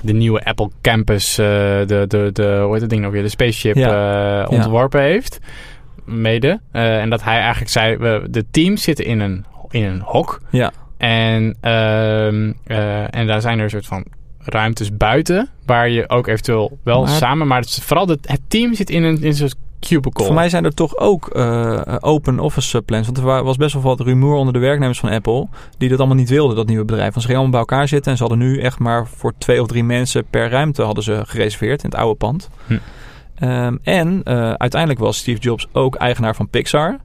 de 0.04 0.12
nieuwe 0.12 0.44
Apple 0.44 0.70
Campus, 0.80 1.38
eh, 1.38 1.46
de, 1.46 2.04
de, 2.08 2.30
de, 2.32 2.58
hoe 2.62 2.70
heet 2.72 2.80
dat 2.80 2.90
ding 2.90 3.02
nog 3.02 3.12
weer, 3.12 3.22
de 3.22 3.28
spaceship 3.28 3.76
ontworpen 4.48 5.00
heeft. 5.00 5.38
Mede. 6.04 6.60
Eh, 6.72 7.00
en 7.00 7.10
dat 7.10 7.22
hij 7.22 7.38
eigenlijk 7.40 7.70
zei, 7.70 7.96
we, 7.96 8.26
de 8.30 8.44
teams 8.50 8.82
zitten 8.82 9.04
in 9.04 9.20
een, 9.20 9.44
in 9.70 9.84
een 9.84 10.00
hok. 10.00 10.40
Ja, 10.50 10.72
En, 10.96 11.56
ehm, 11.60 12.52
eh, 12.66 13.14
en 13.16 13.26
daar 13.26 13.40
zijn 13.40 13.58
er 13.58 13.64
een 13.64 13.70
soort 13.70 13.86
van 13.86 14.04
ruimtes 14.38 14.96
buiten. 14.96 15.48
Waar 15.66 15.88
je 15.88 16.08
ook 16.08 16.26
eventueel 16.26 16.78
wel 16.84 17.00
Maar- 17.02 17.10
samen... 17.10 17.46
Maar 17.46 17.60
het, 17.60 17.68
is 17.68 17.78
vooral 17.82 18.08
het, 18.08 18.28
het 18.28 18.40
team 18.48 18.74
zit 18.74 18.90
in 18.90 19.02
een, 19.02 19.22
in 19.22 19.34
soort 19.34 19.54
cubicle. 19.80 20.24
voor 20.24 20.34
mij 20.34 20.48
zijn 20.48 20.64
er 20.64 20.74
toch 20.74 20.96
ook 20.96 21.28
eh, 21.28 21.80
open 22.00 22.38
office 22.40 22.82
plans, 22.82 23.06
want 23.06 23.18
er 23.18 23.24
wa- 23.24 23.42
was 23.42 23.56
best 23.56 23.72
wel 23.72 23.82
wat 23.82 24.00
rumoer 24.00 24.34
onder 24.36 24.52
de 24.52 24.58
werknemers 24.58 24.98
van 25.00 25.10
Apple 25.10 25.48
die 25.78 25.88
dat 25.88 25.98
allemaal 25.98 26.16
niet 26.16 26.28
wilden, 26.28 26.56
dat 26.56 26.66
nieuwe 26.66 26.84
bedrijf. 26.84 27.10
Want 27.10 27.20
ze 27.22 27.26
gingen 27.28 27.40
allemaal 27.42 27.60
bij 27.60 27.70
elkaar 27.74 27.88
zitten 27.88 28.10
en 28.10 28.16
ze 28.16 28.22
hadden 28.22 28.40
nu 28.48 28.60
echt 28.60 28.78
maar 28.78 29.06
voor 29.06 29.32
twee 29.38 29.60
of 29.62 29.66
drie 29.68 29.84
mensen 29.84 30.24
per 30.30 30.48
ruimte 30.50 30.82
hadden 30.82 31.04
ze 31.04 31.22
gereserveerd 31.26 31.82
in 31.84 31.90
het 31.90 31.98
oude 31.98 32.14
pand. 32.14 32.48
Hm. 32.66 32.76
Ehm, 33.42 33.76
en 33.82 34.20
eh, 34.24 34.52
uiteindelijk 34.52 35.00
was 35.00 35.16
Steve 35.16 35.40
Jobs 35.40 35.68
ook 35.72 35.94
eigenaar 35.94 36.34
van 36.34 36.48
Pixar. 36.48 36.98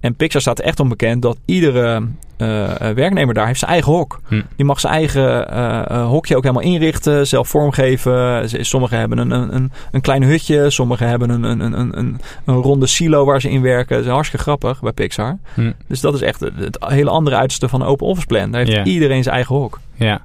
En 0.00 0.14
Pixar 0.14 0.40
staat 0.40 0.58
er 0.58 0.64
echt 0.64 0.80
onbekend 0.80 1.22
dat 1.22 1.38
iedere 1.44 2.02
eh, 2.36 2.80
eh, 2.80 2.96
werknemer 2.96 3.34
daar 3.34 3.46
heeft 3.46 3.58
zijn 3.58 3.70
eigen 3.70 3.92
hok. 3.92 4.20
Hm. 4.28 4.42
Die 4.56 4.66
mag 4.66 4.80
zijn 4.80 4.92
eigen 4.92 6.02
hokje 6.02 6.36
ook 6.36 6.42
helemaal 6.42 6.64
inrichten, 6.64 7.26
zelf 7.26 7.48
vormgeven. 7.48 8.48
Sommigen 8.64 8.98
hebben 8.98 9.18
een, 9.18 9.30
een, 9.30 9.72
een, 9.90 10.00
klein 10.00 10.22
hutje, 10.22 10.70
sommigen 10.70 11.08
hebben 11.08 11.30
een, 11.30 11.42
een, 11.42 11.80
een, 11.80 12.20
een, 12.44 12.54
ronde 12.54 12.86
silo 12.86 13.24
waar 13.24 13.40
ze 13.40 13.50
in 13.50 13.62
werken. 13.62 13.96
Dat 13.96 14.04
is 14.04 14.10
hartstikke 14.10 14.44
grappig 14.44 14.80
bij 14.80 14.92
Pixar. 14.92 15.38
Hm. 15.54 15.72
Dus 15.88 16.00
dat 16.00 16.14
is 16.14 16.22
echt 16.22 16.40
het, 16.40 16.84
hele 16.86 17.10
andere 17.10 17.36
uiterste 17.36 17.68
van 17.68 17.80
een 17.80 17.86
open 17.86 18.06
office 18.06 18.26
plan. 18.26 18.50
Daar 18.50 18.64
heeft 18.64 18.86
iedereen 18.86 19.22
zijn 19.22 19.34
eigen 19.34 19.54
hok. 19.54 19.80
Ja. 19.94 20.24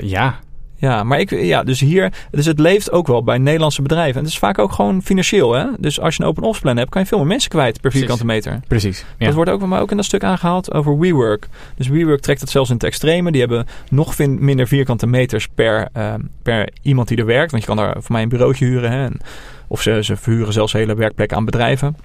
Ja. 0.00 0.38
Ja, 0.82 1.04
maar 1.04 1.20
ik, 1.20 1.30
ja, 1.30 1.62
dus 1.62 1.80
hier, 1.80 2.12
dus 2.30 2.46
het 2.46 2.58
leeft 2.58 2.92
ook 2.92 3.06
wel 3.06 3.22
bij 3.24 3.38
Nederlandse 3.38 3.82
bedrijven. 3.82 4.14
En 4.14 4.20
het 4.24 4.32
is 4.32 4.38
vaak 4.38 4.58
ook 4.58 4.72
gewoon 4.72 5.02
financieel, 5.02 5.52
hè? 5.52 5.66
Dus 5.78 6.00
als 6.00 6.16
je 6.16 6.22
een 6.22 6.28
open 6.28 6.42
office 6.42 6.60
plan 6.62 6.76
hebt, 6.76 6.90
kan 6.90 7.00
je 7.02 7.06
veel 7.08 7.18
meer 7.18 7.26
mensen 7.26 7.50
kwijt 7.50 7.80
per 7.80 7.90
vierkante 7.90 8.24
meter. 8.24 8.60
Precies. 8.68 9.04
Ja. 9.18 9.26
Dat 9.26 9.34
wordt 9.34 9.50
ook, 9.50 9.66
maar 9.66 9.80
ook 9.80 9.90
in 9.90 9.96
dat 9.96 10.06
stuk 10.06 10.24
aangehaald 10.24 10.72
over 10.72 10.98
WeWork. 10.98 11.48
Dus 11.76 11.88
WeWork 11.88 12.20
trekt 12.20 12.40
het 12.40 12.50
zelfs 12.50 12.68
in 12.68 12.74
het 12.74 12.84
extreme. 12.84 13.30
Die 13.30 13.40
hebben 13.40 13.66
nog 13.90 14.18
minder 14.18 14.66
vierkante 14.68 15.06
meters 15.06 15.48
per, 15.54 15.88
ehm, 15.92 16.20
per 16.42 16.68
iemand 16.82 17.08
die 17.08 17.16
er 17.18 17.26
werkt. 17.26 17.50
Want 17.50 17.62
je 17.62 17.68
kan 17.68 17.78
daar 17.78 17.92
voor 17.98 18.12
mij 18.12 18.22
een 18.22 18.28
bureautje 18.28 18.64
huren. 18.64 18.90
Hè? 18.90 19.04
En- 19.04 19.20
Of 19.68 19.82
ze, 19.82 19.98
ze 20.04 20.16
verhuren 20.16 20.52
zelfs 20.52 20.72
hele 20.72 20.94
werkplekken 20.94 21.36
aan 21.36 21.44
bedrijven. 21.44 21.96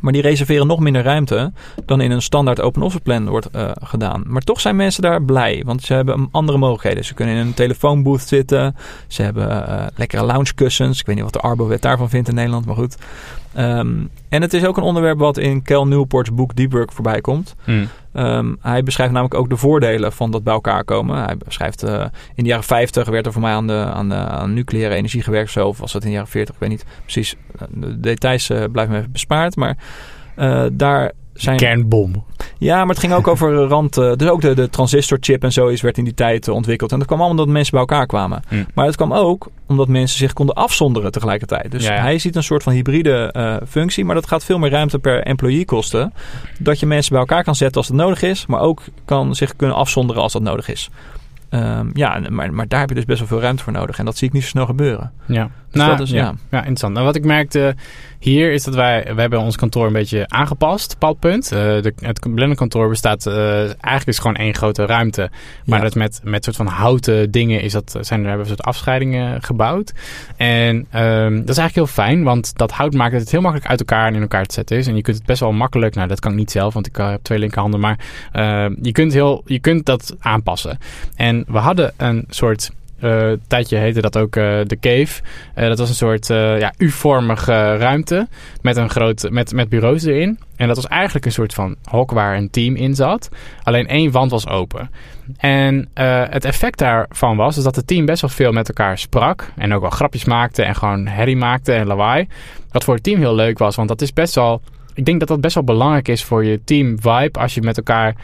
Maar 0.00 0.12
die 0.12 0.22
reserveren 0.22 0.66
nog 0.66 0.80
minder 0.80 1.02
ruimte 1.02 1.52
dan 1.86 2.00
in 2.00 2.10
een 2.10 2.22
standaard 2.22 2.60
open 2.60 2.82
office 2.82 3.02
plan 3.02 3.28
wordt 3.28 3.50
eh, 3.50 3.70
gedaan. 3.82 4.22
Maar 4.26 4.42
toch 4.42 4.60
zijn 4.60 4.76
mensen 4.76 5.02
daar 5.02 5.22
blij, 5.22 5.62
want 5.66 5.82
ze 5.82 5.94
hebben 5.94 6.28
andere 6.30 6.58
mogelijkheden. 6.58 7.04
Ze 7.04 7.14
kunnen 7.14 7.34
in 7.34 7.46
een 7.46 7.54
telefoonbooth 7.54 8.20
zitten. 8.20 8.76
Ze 9.06 9.22
hebben 9.22 9.68
eh, 9.68 9.86
lekkere 9.94 10.24
loungekussens. 10.24 11.00
Ik 11.00 11.06
weet 11.06 11.14
niet 11.14 11.24
wat 11.24 11.32
de 11.32 11.40
Arbowet 11.40 11.82
daarvan 11.82 12.08
vindt 12.08 12.28
in 12.28 12.34
Nederland, 12.34 12.66
maar 12.66 12.74
goed. 12.74 12.96
Ehm, 13.52 13.92
en 14.28 14.42
het 14.42 14.54
is 14.54 14.64
ook 14.64 14.76
een 14.76 14.82
onderwerp 14.82 15.18
wat 15.18 15.38
in 15.38 15.62
Cal 15.62 15.86
Newport's 15.86 16.34
boek 16.34 16.56
Deep 16.56 16.72
Work 16.72 16.92
voorbij 16.92 17.20
komt. 17.20 17.54
Hm. 17.64 17.84
Ehm, 18.14 18.54
hij 18.60 18.82
beschrijft 18.82 19.12
namelijk 19.12 19.40
ook 19.40 19.48
de 19.48 19.56
voordelen 19.56 20.12
van 20.12 20.30
dat 20.30 20.42
bij 20.42 20.54
elkaar 20.54 20.84
komen. 20.84 21.24
Hij 21.24 21.36
beschrijft 21.36 21.82
eh, 21.82 22.04
in 22.34 22.42
de 22.42 22.48
jaren 22.48 22.64
50 22.64 23.08
werd 23.08 23.26
er 23.26 23.32
voor 23.32 23.42
mij 23.42 23.52
aan, 23.52 23.66
de, 23.66 23.72
aan, 23.72 24.08
de, 24.08 24.52
nucleaire 24.52 24.94
energie 24.94 25.22
gewerkt. 25.22 25.50
Zo, 25.50 25.68
of 25.68 25.78
was 25.78 25.92
dat 25.92 26.02
in 26.02 26.08
de 26.08 26.14
jaren 26.14 26.28
40? 26.28 26.54
Ik 26.54 26.60
weet 26.60 26.70
niet 26.70 26.84
precies. 27.02 27.36
De 27.70 28.00
details 28.00 28.50
eh, 28.50 28.64
blijven 28.72 28.94
me 28.94 28.98
even 28.98 29.12
bespaard. 29.12 29.56
Maar 29.56 29.76
eh, 30.34 30.64
daar 30.72 31.12
zijn... 31.34 31.56
Kernbom. 31.56 32.24
Ja, 32.58 32.78
maar 32.78 32.88
het 32.88 32.98
ging 32.98 33.12
ook 33.12 33.28
over 33.28 33.54
rand... 33.74 33.96
eh, 33.96 34.12
dus 34.16 34.28
ook 34.28 34.40
de, 34.40 34.54
de 34.54 34.68
transistorchip 34.68 35.42
en 35.42 35.52
zo 35.52 35.66
is, 35.66 35.80
werd 35.80 35.98
in 35.98 36.04
die 36.04 36.14
tijd 36.14 36.48
eh, 36.48 36.54
ontwikkeld. 36.54 36.92
En 36.92 36.98
dat 36.98 37.06
kwam 37.06 37.18
allemaal 37.18 37.38
omdat 37.38 37.54
mensen 37.54 37.70
bij 37.72 37.80
elkaar 37.80 38.06
kwamen. 38.06 38.42
Maar 38.74 38.86
het 38.86 38.96
kwam 38.96 39.12
ook 39.12 39.48
omdat 39.66 39.88
mensen 39.88 40.18
zich 40.18 40.32
konden 40.32 40.54
afzonderen 40.54 41.12
tegelijkertijd. 41.12 41.70
Dus 41.70 41.84
Ja, 41.84 41.94
ja. 41.94 42.00
hij 42.00 42.18
ziet 42.18 42.36
een 42.36 42.42
soort 42.42 42.62
van 42.62 42.72
hybride 42.72 43.32
eh, 43.32 43.56
functie. 43.68 44.04
Maar 44.04 44.14
dat 44.14 44.26
gaat 44.26 44.44
veel 44.44 44.58
meer 44.58 44.70
ruimte 44.70 44.98
per 44.98 45.22
employee 45.22 45.64
kosten. 45.64 46.12
Dat 46.58 46.80
je 46.80 46.86
mensen 46.86 47.12
bij 47.12 47.20
elkaar 47.20 47.44
kan 47.44 47.54
zetten 47.54 47.76
als 47.76 47.88
het 47.88 47.96
nodig 47.96 48.22
is. 48.22 48.46
Maar 48.46 48.60
ook 48.60 48.82
kan 49.04 49.34
zich 49.34 49.56
kunnen 49.56 49.76
afzonderen 49.76 50.22
als 50.22 50.32
dat 50.32 50.42
nodig 50.42 50.68
is. 50.68 50.90
Ehm, 51.54 51.86
ja, 51.92 52.20
maar, 52.28 52.52
maar 52.54 52.68
daar 52.68 52.80
heb 52.80 52.88
je 52.88 52.94
dus 52.94 53.04
best 53.04 53.18
wel 53.18 53.28
veel 53.28 53.40
ruimte 53.40 53.62
voor 53.62 53.72
nodig. 53.72 53.98
En 53.98 54.04
dat 54.04 54.16
zie 54.16 54.26
ik 54.28 54.32
niet 54.34 54.42
zo 54.42 54.48
snel 54.48 54.66
gebeuren. 54.66 55.12
Ja. 55.26 55.50
Dus 55.70 55.82
nou, 55.82 56.02
is- 56.02 56.10
ja. 56.10 56.16
ja. 56.16 56.34
ja. 56.50 56.58
interessant. 56.58 56.92
Nou, 56.92 57.04
wat 57.06 57.16
ik 57.16 57.24
merkte 57.24 57.74
hier 58.18 58.52
is 58.52 58.64
dat 58.64 58.74
wij, 58.74 59.02
wij 59.04 59.14
hebben 59.14 59.40
ons 59.40 59.56
kantoor 59.56 59.86
een 59.86 59.92
beetje 59.92 60.24
aangepast, 60.28 60.88
bepaald 60.92 61.18
punt. 61.18 61.52
Eh, 61.52 61.58
de, 61.58 61.92
het 62.00 62.20
blenderkantoor 62.34 62.88
bestaat, 62.88 63.26
eh, 63.26 63.58
eigenlijk 63.60 64.06
is 64.06 64.18
gewoon 64.18 64.36
één 64.36 64.54
grote 64.54 64.86
ruimte. 64.86 65.30
Maar 65.64 65.78
Ja. 65.78 65.84
dat 65.84 65.94
met, 65.94 66.20
met 66.24 66.44
soort 66.44 66.56
van 66.56 66.66
houten 66.66 67.30
dingen 67.30 67.60
is 67.60 67.72
dat, 67.72 67.98
zijn, 68.00 68.20
er 68.20 68.26
hebben 68.28 68.44
we 68.46 68.50
een 68.50 68.56
soort 68.56 68.68
afscheidingen 68.68 69.42
gebouwd. 69.42 69.92
En 70.36 70.86
ehm, 70.90 71.30
dat 71.36 71.48
is 71.48 71.58
eigenlijk 71.58 71.74
heel 71.74 71.86
fijn, 71.86 72.22
want 72.22 72.56
dat 72.58 72.72
hout 72.72 72.94
maakt 72.94 73.12
dat 73.12 73.20
het 73.20 73.30
heel 73.30 73.40
makkelijk 73.40 73.70
uit 73.70 73.78
elkaar 73.80 74.06
en 74.06 74.14
in 74.14 74.20
elkaar 74.20 74.44
te 74.44 74.54
zetten 74.54 74.76
is. 74.76 74.86
En 74.86 74.96
je 74.96 75.02
kunt 75.02 75.16
het 75.16 75.26
best 75.26 75.40
wel 75.40 75.52
makkelijk, 75.52 75.94
nou 75.94 76.08
dat 76.08 76.20
kan 76.20 76.30
ik 76.30 76.36
niet 76.38 76.50
zelf, 76.50 76.74
want 76.74 76.86
ik 76.86 76.98
eh, 76.98 77.10
heb 77.10 77.22
twee 77.22 77.38
linkerhanden, 77.38 77.80
maar 77.80 77.98
eh, 78.32 78.66
je, 78.82 78.92
kunt 78.92 79.12
heel, 79.12 79.42
je 79.46 79.58
kunt 79.58 79.86
dat 79.86 80.14
aanpassen. 80.18 80.78
En 81.16 81.43
we 81.46 81.58
hadden 81.58 81.92
een 81.96 82.24
soort 82.28 82.70
eh 83.00 83.32
tijdje 83.46 83.76
heette 83.76 84.00
dat 84.00 84.16
ook 84.16 84.36
eh, 84.36 84.60
de 84.66 84.78
cave. 84.80 85.22
Eh, 85.54 85.68
dat 85.68 85.78
was 85.78 85.88
een 85.88 85.94
soort 85.94 86.26
ja, 86.60 86.72
U-vormige 86.78 87.76
ruimte 87.76 88.28
met, 88.62 88.76
een 88.76 88.90
groot, 88.90 89.30
met, 89.30 89.52
met 89.52 89.68
bureaus 89.68 90.04
erin. 90.04 90.38
En 90.56 90.66
dat 90.66 90.76
was 90.76 90.86
eigenlijk 90.86 91.26
een 91.26 91.32
soort 91.32 91.54
van 91.54 91.76
hok 91.84 92.10
waar 92.10 92.36
een 92.36 92.50
team 92.50 92.74
in 92.74 92.94
zat. 92.94 93.28
Alleen 93.62 93.88
één 93.88 94.10
wand 94.10 94.30
was 94.30 94.48
open. 94.48 94.90
En 95.36 95.88
het 96.30 96.44
effect 96.44 96.78
daarvan 96.78 97.36
was 97.36 97.56
is 97.56 97.64
dat 97.64 97.76
het 97.76 97.86
team 97.86 98.04
best 98.04 98.20
wel 98.20 98.30
veel 98.30 98.52
met 98.52 98.68
elkaar 98.68 98.98
sprak. 98.98 99.52
En 99.56 99.74
ook 99.74 99.80
wel 99.80 99.90
grapjes 99.90 100.24
maakte 100.24 100.62
en 100.62 100.74
gewoon 100.74 101.06
herrie 101.06 101.36
maakte 101.36 101.72
en 101.72 101.86
lawaai. 101.86 102.28
Wat 102.70 102.84
voor 102.84 102.94
het 102.94 103.02
team 103.02 103.18
heel 103.18 103.34
leuk 103.34 103.58
was, 103.58 103.76
want 103.76 103.88
dat 103.88 104.02
is 104.02 104.12
best 104.12 104.34
wel... 104.34 104.62
Ik 104.94 105.04
denk 105.04 105.18
dat 105.18 105.28
dat 105.28 105.40
best 105.40 105.54
wel 105.54 105.64
belangrijk 105.64 106.08
is 106.08 106.24
voor 106.24 106.44
je 106.44 106.64
team 106.64 107.00
vibe 107.00 107.40
als 107.40 107.54
je 107.54 107.62
met 107.62 107.76
elkaar 107.76 108.14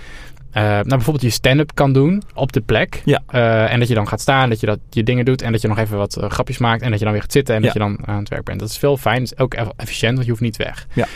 nou, 0.52 0.84
bijvoorbeeld 0.88 1.22
je 1.22 1.30
stand-up 1.30 1.70
kan 1.74 1.92
doen 1.92 2.22
op 2.34 2.52
de 2.52 2.60
plek. 2.60 3.02
Ja. 3.04 3.22
en 3.68 3.78
dat 3.78 3.88
je 3.88 3.94
dan 3.94 4.08
gaat 4.08 4.20
staan, 4.20 4.48
dat 4.48 4.60
je 4.60 4.66
dat, 4.66 4.78
je 4.90 5.02
dingen 5.02 5.24
doet 5.24 5.42
en 5.42 5.52
dat 5.52 5.60
je 5.60 5.68
nog 5.68 5.78
even 5.78 5.96
wat 5.98 6.18
grapjes 6.28 6.58
maakt 6.58 6.82
en 6.82 6.90
dat 6.90 6.98
je 6.98 7.04
dan 7.04 7.12
weer 7.14 7.22
gaat 7.22 7.32
zitten 7.32 7.54
en 7.54 7.60
Ja. 7.60 7.66
dat 7.66 7.76
je 7.76 7.82
dan 7.82 7.98
aan 8.08 8.18
het 8.18 8.28
werk 8.28 8.44
bent. 8.44 8.60
Dat 8.60 8.68
is 8.68 8.78
veel 8.78 8.96
fijn, 8.96 9.18
dat 9.18 9.32
is 9.32 9.38
ook 9.38 9.54
eff- 9.54 9.70
efficiënt, 9.76 10.12
want 10.12 10.24
je 10.24 10.30
hoeft 10.30 10.42
niet 10.42 10.56
weg. 10.56 10.86
Ja. 10.92 11.06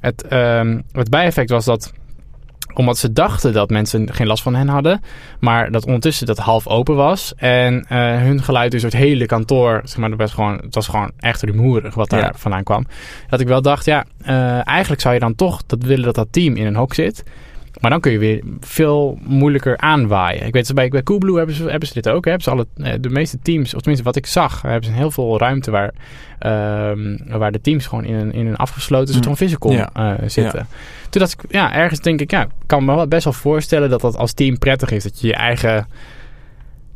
Het, 0.00 0.26
ehm, 0.26 0.80
het 0.92 1.10
bijeffect 1.10 1.50
was 1.50 1.64
dat 1.64 1.92
omdat 2.74 2.98
ze 2.98 3.12
dachten 3.12 3.52
dat 3.52 3.70
mensen 3.70 4.12
geen 4.14 4.26
last 4.26 4.42
van 4.42 4.54
hen 4.54 4.68
hadden, 4.68 5.00
maar 5.40 5.70
dat 5.70 5.86
ondertussen 5.86 6.26
dat 6.26 6.38
half 6.38 6.66
open 6.66 6.94
was 6.96 7.34
en 7.36 7.84
eh, 7.88 7.98
hun 7.98 8.42
geluid 8.42 8.70
dus 8.70 8.82
door 8.82 8.90
het 8.90 9.00
hele 9.00 9.26
kantoor, 9.26 9.80
zeg 9.84 9.96
maar, 9.96 10.08
dat 10.10 10.18
was 10.18 10.32
gewoon, 10.32 10.56
het 10.56 10.74
was 10.74 10.86
gewoon 10.88 11.10
echt 11.18 11.42
rumoerig 11.42 11.94
wat 11.94 12.10
daar 12.10 12.20
Ja. 12.20 12.32
vandaan 12.36 12.62
kwam. 12.62 12.86
Dat 13.28 13.40
ik 13.40 13.46
wel 13.46 13.62
dacht, 13.62 13.84
ja, 13.84 14.04
eh, 14.22 14.66
eigenlijk 14.68 15.00
zou 15.00 15.14
je 15.14 15.20
dan 15.20 15.34
toch 15.34 15.62
dat 15.66 15.82
willen 15.82 16.04
dat 16.04 16.14
dat 16.14 16.28
team 16.30 16.56
in 16.56 16.66
een 16.66 16.76
hok 16.76 16.94
zit. 16.94 17.22
Maar 17.80 17.90
dan 17.90 18.00
kun 18.00 18.12
je 18.12 18.18
weer 18.18 18.42
veel 18.60 19.18
moeilijker 19.22 19.76
aanwaaien. 19.78 20.46
Ik 20.46 20.52
weet, 20.52 20.74
bij, 20.74 20.88
bij 20.88 21.02
Coolblue 21.02 21.36
hebben 21.36 21.54
ze, 21.54 21.62
hebben 21.70 21.88
ze 21.88 21.94
dit 21.94 22.08
ook. 22.08 22.24
Hè? 22.24 22.30
Hebben 22.30 22.42
ze 22.48 22.50
alle, 22.50 22.92
eh, 22.92 22.98
de 23.00 23.08
meeste 23.08 23.38
teams, 23.42 23.74
of 23.74 23.78
tenminste 23.80 24.04
wat 24.04 24.16
ik 24.16 24.26
zag, 24.26 24.62
hebben 24.62 24.84
ze 24.84 24.92
heel 24.92 25.10
veel 25.10 25.38
ruimte 25.38 25.70
waar, 25.70 25.94
ehm, 26.38 27.16
waar 27.38 27.52
de 27.52 27.60
teams 27.60 27.86
gewoon 27.86 28.04
in 28.04 28.14
een, 28.14 28.32
in 28.32 28.46
een 28.46 28.56
afgesloten 28.56 29.08
soort 29.14 29.26
Mm. 29.26 29.36
van 29.36 29.46
visicom 29.46 29.72
Ja. 29.72 29.90
eh, 29.92 30.28
zitten. 30.28 30.66
Toen 31.10 31.20
dacht 31.20 31.32
ik, 31.32 31.52
ja, 31.52 31.72
ergens 31.74 32.00
denk 32.00 32.20
ik, 32.20 32.30
ja, 32.30 32.42
ik 32.42 32.50
kan 32.66 32.84
me 32.84 32.94
wel 32.94 33.08
best 33.08 33.24
wel 33.24 33.32
voorstellen 33.32 33.90
dat 33.90 34.00
dat 34.00 34.16
als 34.16 34.32
team 34.32 34.58
prettig 34.58 34.90
is. 34.90 35.02
Dat 35.02 35.20
je 35.20 35.26
je 35.26 35.34
eigen, 35.34 35.86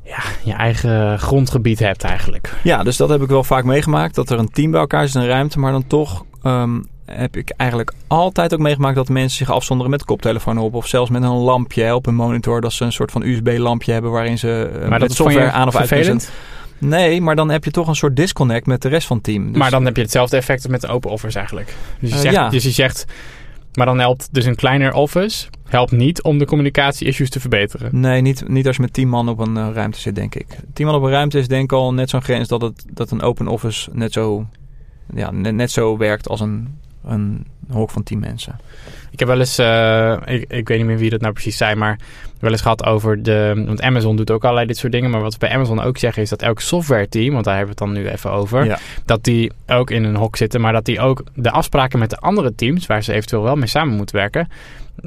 ja, 0.04 0.18
je 0.44 0.52
eigen 0.52 1.18
grondgebied 1.18 1.78
hebt 1.78 2.04
eigenlijk. 2.04 2.52
Ja, 2.62 2.82
dus 2.82 2.96
dat 2.96 3.08
heb 3.08 3.22
ik 3.22 3.28
wel 3.28 3.44
vaak 3.44 3.64
meegemaakt. 3.64 4.14
Dat 4.14 4.30
er 4.30 4.38
een 4.38 4.50
team 4.50 4.70
bij 4.70 4.80
elkaar 4.80 5.06
zit 5.06 5.14
in 5.14 5.20
een 5.20 5.26
ruimte. 5.28 5.58
Maar 5.58 5.72
dan 5.72 5.86
toch 5.86 6.24
ehm, 6.42 6.80
heb 7.14 7.36
ik 7.36 7.50
eigenlijk 7.56 7.92
altijd 8.06 8.54
ook 8.54 8.60
meegemaakt 8.60 8.96
dat 8.96 9.08
mensen 9.08 9.38
zich 9.38 9.50
afzonderen 9.50 9.90
met 9.90 10.04
koptelefoon 10.04 10.58
op. 10.58 10.74
Of 10.74 10.86
zelfs 10.86 11.10
met 11.10 11.22
een 11.22 11.28
lampje 11.30 11.82
hè, 11.82 11.94
op 11.94 12.06
een 12.06 12.14
monitor. 12.14 12.60
Dat 12.60 12.72
ze 12.72 12.84
een 12.84 12.92
soort 12.92 13.10
van 13.10 13.22
USB-lampje 13.22 13.92
hebben 13.92 14.10
waarin 14.10 14.38
ze 14.38 14.70
eh, 14.72 14.80
maar 14.80 14.88
met 14.88 15.00
dat 15.00 15.12
software 15.12 15.50
aan 15.50 15.68
of 15.68 15.76
uit. 15.76 16.30
Nee, 16.78 17.20
maar 17.20 17.36
dan 17.36 17.50
heb 17.50 17.64
je 17.64 17.70
toch 17.70 17.88
een 17.88 17.94
soort 17.94 18.16
disconnect 18.16 18.66
met 18.66 18.82
de 18.82 18.88
rest 18.88 19.06
van 19.06 19.16
het 19.16 19.24
team. 19.24 19.46
Dus- 19.48 19.56
Maar 19.56 19.70
dan 19.70 19.84
heb 19.84 19.96
je 19.96 20.02
hetzelfde 20.02 20.36
effect 20.36 20.68
met 20.68 20.80
de 20.80 20.86
open 20.88 21.10
office 21.10 21.36
eigenlijk. 21.38 21.74
Dus 22.00 22.10
je, 22.10 22.16
Eh, 22.16 22.20
zegt, 22.22 22.34
ja. 22.34 22.48
dus 22.48 22.62
je 22.62 22.70
zegt, 22.70 23.04
maar 23.74 23.86
dan 23.86 23.98
helpt 23.98 24.28
dus 24.32 24.44
een 24.44 24.54
kleiner 24.54 24.92
office 24.92 25.46
helpt 25.68 25.92
niet 25.92 26.22
om 26.22 26.38
de 26.38 26.44
communicatie-issues 26.46 27.30
te 27.30 27.40
verbeteren. 27.40 28.00
Nee, 28.00 28.20
niet, 28.20 28.48
niet 28.48 28.66
als 28.66 28.76
je 28.76 28.82
met 28.82 28.92
tien 28.92 29.08
man 29.08 29.28
op 29.28 29.38
een 29.38 29.56
eh, 29.56 29.68
ruimte 29.72 30.00
zit, 30.00 30.14
denk 30.14 30.34
ik. 30.34 30.46
Tien 30.72 30.86
man 30.86 30.94
op 30.94 31.02
een 31.02 31.10
ruimte 31.10 31.38
is 31.38 31.48
denk 31.48 31.64
ik 31.64 31.72
al 31.72 31.94
net 31.94 32.10
zo'n 32.10 32.22
grens 32.22 32.48
dat, 32.48 32.62
het, 32.62 32.84
dat 32.92 33.10
een 33.10 33.22
open 33.22 33.48
office 33.48 33.90
net 33.92 34.12
zo, 34.12 34.46
ja, 35.14 35.30
net, 35.30 35.54
net 35.54 35.70
zo 35.70 35.96
werkt 35.96 36.28
als 36.28 36.40
een, 36.40 36.78
een 37.04 37.46
hok 37.68 37.90
van 37.90 38.02
tien 38.02 38.18
mensen. 38.18 38.56
Ik 39.12 39.18
heb 39.18 39.28
wel 39.28 39.38
eens, 39.38 39.58
eh, 39.58 40.16
ik, 40.24 40.44
ik 40.52 40.68
weet 40.68 40.78
niet 40.78 40.86
meer 40.86 40.98
wie 40.98 41.10
dat 41.10 41.20
nou 41.20 41.32
precies 41.32 41.56
zei, 41.56 41.74
maar 41.74 41.98
wel 42.40 42.50
eens 42.50 42.60
gehad 42.60 42.84
over 42.84 43.22
de. 43.22 43.62
Want 43.66 43.82
Amazon 43.82 44.16
doet 44.16 44.30
ook 44.30 44.42
allerlei 44.42 44.66
dit 44.66 44.76
soort 44.76 44.92
dingen. 44.92 45.10
Maar 45.10 45.20
wat 45.20 45.32
we 45.32 45.38
bij 45.38 45.50
Amazon 45.50 45.80
ook 45.82 45.98
zeggen 45.98 46.22
is 46.22 46.28
dat 46.28 46.42
elk 46.42 46.60
software 46.60 47.08
team, 47.08 47.32
want 47.32 47.44
daar 47.44 47.56
hebben 47.56 47.74
we 47.76 47.84
het 47.84 47.92
dan 47.94 48.02
nu 48.04 48.10
even 48.10 48.30
over, 48.30 48.64
Ja. 48.64 48.78
dat 49.04 49.24
die 49.24 49.52
ook 49.66 49.90
in 49.90 50.04
een 50.04 50.16
hok 50.16 50.36
zitten, 50.36 50.60
maar 50.60 50.72
dat 50.72 50.84
die 50.84 51.00
ook 51.00 51.22
de 51.34 51.50
afspraken 51.50 51.98
met 51.98 52.10
de 52.10 52.16
andere 52.16 52.54
teams, 52.54 52.86
waar 52.86 53.02
ze 53.02 53.12
eventueel 53.12 53.42
wel 53.42 53.56
mee 53.56 53.66
samen 53.68 53.96
moeten 53.96 54.16
werken, 54.16 54.48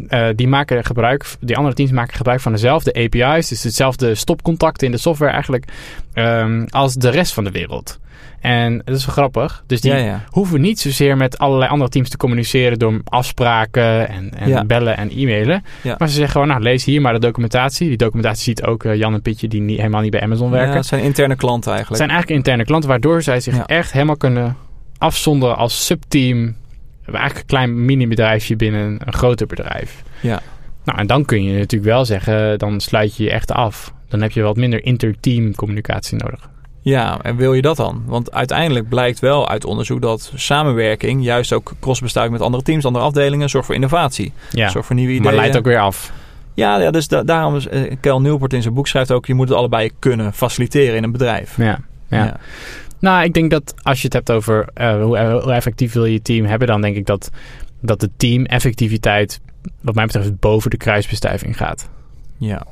eh, 0.08 0.28
die 0.36 0.48
maken 0.48 0.84
gebruik, 0.86 1.26
die 1.40 1.58
andere 1.58 1.76
teams 1.76 1.92
maken 1.92 2.16
gebruik 2.16 2.40
van 2.42 2.52
dezelfde 2.52 2.94
API's, 2.94 3.48
dus 3.48 3.64
hetzelfde 3.64 4.16
stopcontacten 4.16 4.86
in 4.86 4.92
de 4.94 5.00
software 5.00 5.32
eigenlijk, 5.32 5.66
ehm, 6.14 6.66
als 6.70 6.94
de 6.94 7.10
rest 7.10 7.34
van 7.34 7.44
de 7.44 7.52
wereld. 7.52 8.00
En 8.42 8.82
dat 8.86 8.96
is 8.96 9.06
wel 9.06 9.16
grappig. 9.16 9.64
Dus 9.68 9.82
die 9.82 9.92
Ja, 9.92 9.98
ja. 9.98 10.24
hoeven 10.30 10.62
niet 10.62 10.80
zozeer 10.80 11.18
met 11.18 11.38
allerlei 11.38 11.72
andere 11.72 11.90
teams 11.90 12.10
te 12.10 12.18
communiceren 12.18 12.80
door 12.80 13.02
afspraken 13.04 13.95
en, 14.04 14.32
en 14.38 14.50
Ja. 14.50 14.66
bellen 14.66 14.98
en 14.98 15.10
e-mailen. 15.10 15.64
Ja. 15.82 15.96
Maar 15.98 16.08
ze 16.08 16.14
zeggen 16.14 16.32
gewoon, 16.32 16.48
nou 16.48 16.62
lees 16.62 16.86
hier 16.86 17.02
maar 17.02 17.14
de 17.14 17.20
documentatie. 17.20 17.88
Die 17.88 17.98
documentatie 17.98 18.44
ziet 18.44 18.64
ook 18.64 18.84
eh, 18.84 18.96
Jan 18.96 19.14
en 19.14 19.22
Pietje 19.22 19.48
die 19.48 19.62
niet, 19.62 19.78
helemaal 19.78 20.02
niet 20.02 20.12
bij 20.12 20.22
Amazon 20.22 20.50
werken. 20.50 20.70
Ja, 20.72 20.76
het 20.76 20.86
zijn 20.86 21.04
interne 21.04 21.36
klanten 21.36 21.72
Het 21.72 21.80
eigenlijk. 21.80 21.98
zijn 21.98 22.10
eigenlijk 22.10 22.40
interne 22.40 22.66
klanten 22.66 22.90
waardoor 22.90 23.22
zij 23.22 23.40
zich 23.40 23.58
echt 23.66 23.92
helemaal 23.92 24.18
kunnen 24.18 24.58
afzonderen 24.98 25.58
als 25.58 25.86
subteam. 25.86 26.56
Eigenlijk 27.06 27.38
een 27.40 27.46
klein 27.46 27.86
mini-bedrijfje 27.86 28.56
binnen 28.56 28.82
een, 28.82 29.02
een 29.06 29.14
groter 29.14 29.48
bedrijf. 29.48 30.04
Ja. 30.22 30.42
Nou, 30.86 31.00
en 31.00 31.08
dan 31.08 31.26
kun 31.26 31.44
je 31.44 31.58
natuurlijk 31.58 31.92
wel 31.92 32.06
zeggen, 32.06 32.58
dan 32.60 32.80
sluit 32.80 33.18
je 33.18 33.24
je 33.24 33.32
echt 33.32 33.52
af. 33.52 33.94
Dan 34.10 34.22
heb 34.22 34.32
je 34.32 34.42
wat 34.42 34.56
minder 34.56 34.86
interteam 34.86 35.56
communicatie 35.56 36.18
nodig. 36.18 36.50
Ja, 36.86 37.20
en 37.22 37.36
wil 37.36 37.54
je 37.54 37.62
dat 37.62 37.78
dan? 37.78 38.04
Want 38.06 38.32
uiteindelijk 38.32 38.90
blijkt 38.90 39.20
wel 39.20 39.50
uit 39.50 39.66
onderzoek 39.66 40.02
dat 40.02 40.32
samenwerking, 40.36 41.24
juist 41.24 41.54
ook 41.54 41.74
crossbestuiving 41.80 42.38
met 42.38 42.46
andere 42.46 42.64
teams, 42.64 42.86
andere 42.86 43.06
afdelingen, 43.06 43.50
zorgt 43.50 43.66
voor 43.66 43.76
innovatie. 43.76 44.34
Ja, 44.52 44.70
Zorgt 44.70 44.88
voor 44.88 44.96
nieuwe 44.96 45.12
ideeën. 45.12 45.26
maar 45.28 45.36
leidt 45.36 45.58
ook 45.58 45.66
weer 45.66 45.80
af. 45.80 46.12
Ja, 46.54 46.80
ja 46.80 46.92
dus 46.92 47.08
da- 47.08 47.24
daarom 47.24 47.56
is 47.56 47.68
eh, 47.68 47.92
Kel 48.00 48.22
Newport 48.22 48.54
in 48.54 48.62
zijn 48.62 48.74
boek 48.74 48.88
schrijft 48.88 49.12
ook, 49.12 49.26
je 49.26 49.34
moet 49.34 49.50
het 49.50 49.58
allebei 49.58 49.92
kunnen 50.00 50.34
faciliteren 50.34 50.96
in 50.96 51.04
een 51.04 51.12
bedrijf. 51.12 51.58
Ja, 51.58 51.80
ja. 52.10 52.38
Nou, 53.00 53.24
ik 53.24 53.34
denk 53.34 53.52
dat 53.52 53.74
als 53.82 53.98
je 53.98 54.04
het 54.06 54.14
hebt 54.14 54.32
over 54.32 54.68
eh, 54.74 55.02
hoe, 55.04 55.20
hoe 55.42 55.52
effectief 55.52 55.94
wil 55.94 56.06
je 56.06 56.12
je 56.14 56.22
team 56.22 56.46
hebben, 56.46 56.68
dan 56.68 56.82
denk 56.82 56.96
ik 56.96 57.06
dat, 57.06 57.30
dat 57.80 58.00
de 58.00 58.10
team-effectiviteit, 58.18 59.40
wat 59.82 59.96
mij 59.96 60.06
betreft, 60.06 60.40
boven 60.40 60.70
de 60.70 60.78
kruisbestuiving 60.78 61.58
gaat. 61.58 61.90
ja. 62.38 62.66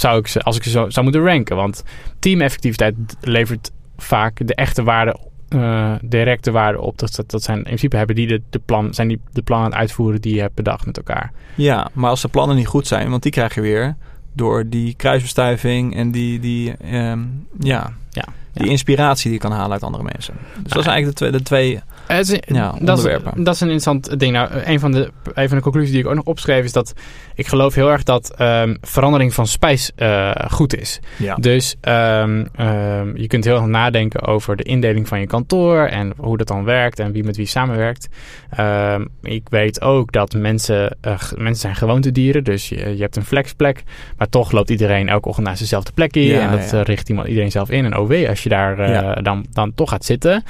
Zou 0.00 0.18
ik 0.18 0.26
ze, 0.26 0.40
als 0.40 0.56
ik 0.56 0.62
ze 0.62 0.70
zo 0.70 0.90
zou 0.90 1.04
moeten 1.04 1.24
ranken. 1.24 1.56
Want 1.56 1.82
team-effectiviteit 2.18 2.94
levert 3.20 3.70
vaak 3.96 4.46
de 4.46 4.54
echte 4.54 4.82
waarde, 4.82 5.16
eh, 5.48 5.94
directe 6.02 6.50
waarde 6.50 6.80
op. 6.80 6.98
Dat, 6.98 7.14
dat, 7.14 7.30
dat 7.30 7.42
zijn 7.42 7.56
in 7.56 7.62
principe 7.62 7.96
hebben 7.96 8.16
die 8.16 8.26
de, 8.26 8.42
de 8.50 8.58
plan, 8.58 8.94
zijn 8.94 9.08
die 9.08 9.20
de 9.32 9.42
plannen 9.42 9.66
aan 9.66 9.72
het 9.72 9.80
uitvoeren 9.80 10.20
die 10.20 10.34
je 10.34 10.40
hebt 10.40 10.54
bedacht 10.54 10.86
met 10.86 10.96
elkaar. 10.96 11.32
Ja, 11.54 11.88
maar 11.92 12.10
als 12.10 12.22
de 12.22 12.28
plannen 12.28 12.56
niet 12.56 12.66
goed 12.66 12.86
zijn, 12.86 13.10
want 13.10 13.22
die 13.22 13.32
krijg 13.32 13.54
je 13.54 13.60
weer 13.60 13.96
door 14.32 14.68
die 14.68 14.94
kruisbestuiving 14.94 15.96
en 15.96 16.10
die, 16.10 16.40
die, 16.40 16.76
ehm, 16.76 17.20
ja, 17.58 17.92
Ja, 18.10 18.24
die 18.52 18.64
ja. 18.64 18.70
inspiratie 18.70 19.30
die 19.30 19.40
je 19.40 19.46
kan 19.48 19.52
halen 19.52 19.72
uit 19.72 19.82
andere 19.82 20.02
mensen. 20.02 20.34
Dus 20.62 20.72
dat 20.72 20.82
zijn 20.82 20.94
eigenlijk 20.94 21.18
de 21.18 21.24
twee, 21.24 21.30
de 21.30 21.42
twee 21.42 21.80
het 22.16 22.28
is- 22.30 22.40
Ja, 22.46 22.74
dat, 22.80 22.98
is, 23.06 23.16
dat 23.36 23.54
is 23.54 23.60
een 23.60 23.70
interessant 23.70 24.18
ding. 24.20 24.32
Nou, 24.32 24.48
een 24.64 24.80
van, 24.80 24.92
de, 24.92 25.10
een 25.34 25.48
van 25.48 25.56
de 25.56 25.62
conclusies 25.62 25.90
die 25.90 26.00
ik 26.00 26.06
ook 26.06 26.14
nog 26.14 26.24
opschreef 26.24 26.64
is 26.64 26.72
dat 26.72 26.92
ik 27.34 27.46
geloof 27.46 27.74
heel 27.74 27.90
erg 27.90 28.02
dat 28.02 28.34
ehm, 28.36 28.74
verandering 28.80 29.34
van 29.34 29.46
spijs 29.46 29.90
eh, 29.96 30.30
goed 30.50 30.76
is. 30.80 31.00
ja. 31.18 31.34
Dus 31.34 31.76
ehm, 31.80 32.44
ehm, 32.54 33.16
je 33.16 33.26
kunt 33.26 33.44
heel 33.44 33.54
erg 33.56 33.64
nadenken 33.66 34.22
over 34.26 34.56
de 34.56 34.62
indeling 34.62 35.08
van 35.08 35.20
je 35.20 35.26
kantoor 35.26 35.78
en 35.86 36.12
hoe 36.16 36.36
dat 36.36 36.46
dan 36.46 36.64
werkt 36.64 36.98
en 36.98 37.12
wie 37.12 37.24
met 37.24 37.36
wie 37.36 37.46
samenwerkt. 37.46 38.08
Ehm, 38.50 39.04
ik 39.22 39.42
weet 39.48 39.80
ook 39.80 40.12
dat 40.12 40.34
mensen, 40.34 40.96
eh, 41.00 41.18
g- 41.18 41.32
mensen 41.36 41.60
zijn 41.60 41.74
gewoontedieren, 41.76 42.44
dus 42.44 42.68
je, 42.68 42.76
je 42.96 43.02
hebt 43.02 43.16
een 43.16 43.24
flexplek, 43.24 43.82
maar 44.16 44.28
toch 44.28 44.52
loopt 44.52 44.70
iedereen 44.70 45.08
elke 45.08 45.28
ochtend 45.28 45.46
naar 45.46 45.56
zijnzelfde 45.56 45.92
plekje 45.92 46.24
Ja, 46.24 46.40
en 46.40 46.50
dat 46.58 46.70
ja. 46.70 46.78
eh, 46.78 46.84
richt 46.84 47.08
iemand, 47.08 47.28
iedereen 47.28 47.50
zelf 47.50 47.70
in. 47.70 47.84
En 47.84 47.96
OW 47.96 48.26
als 48.28 48.42
je 48.42 48.48
daar 48.48 48.90
Ja. 48.90 49.14
dan, 49.14 49.46
dan 49.52 49.74
toch 49.74 49.88
gaat 49.90 50.04
zitten. 50.04 50.44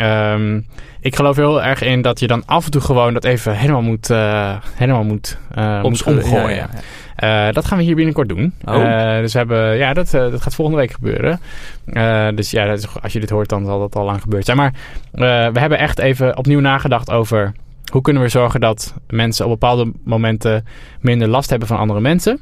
Ehm, 0.00 0.60
ik 1.00 1.16
geloof 1.16 1.36
heel 1.36 1.62
erg 1.62 1.82
in 1.82 2.02
dat 2.02 2.20
je 2.20 2.26
dan 2.26 2.42
af 2.46 2.64
en 2.64 2.70
toe 2.70 2.80
gewoon 2.80 3.14
dat 3.14 3.24
even 3.24 3.56
helemaal 3.56 3.82
moet, 3.82 4.10
eh, 4.10 4.56
helemaal 4.74 5.04
moet, 5.04 5.38
eh, 5.54 5.82
moet 5.82 6.02
omgooien. 6.02 6.54
ja, 6.54 6.68
ja. 7.16 7.48
Eh, 7.48 7.54
dat 7.54 7.64
gaan 7.64 7.78
we 7.78 7.84
hier 7.84 7.94
binnenkort 7.94 8.28
doen. 8.28 8.52
Oh. 8.64 9.18
Dus 9.18 9.32
we 9.32 9.38
hebben, 9.38 9.76
ja, 9.76 9.92
dat, 9.92 10.10
dat 10.10 10.42
gaat 10.42 10.54
volgende 10.54 10.80
week 10.80 10.92
gebeuren. 10.92 11.40
Dus 12.36 12.50
ja, 12.50 12.66
dat 12.66 12.78
is, 12.78 12.86
als 13.02 13.12
je 13.12 13.20
dit 13.20 13.30
hoort, 13.30 13.48
dan 13.48 13.64
zal 13.64 13.78
dat 13.78 13.96
al 13.96 14.04
lang 14.04 14.20
gebeurd 14.20 14.44
zijn. 14.44 14.56
Maar 14.56 14.72
we 15.52 15.60
hebben 15.60 15.78
echt 15.78 15.98
even 15.98 16.36
opnieuw 16.36 16.60
nagedacht 16.60 17.10
over 17.10 17.52
hoe 17.92 18.02
kunnen 18.02 18.22
we 18.22 18.28
zorgen 18.28 18.60
dat 18.60 18.94
mensen 19.08 19.44
op 19.44 19.50
bepaalde 19.50 19.92
momenten 20.04 20.66
minder 21.00 21.28
last 21.28 21.50
hebben 21.50 21.68
van 21.68 21.78
andere 21.78 22.00
mensen. 22.00 22.40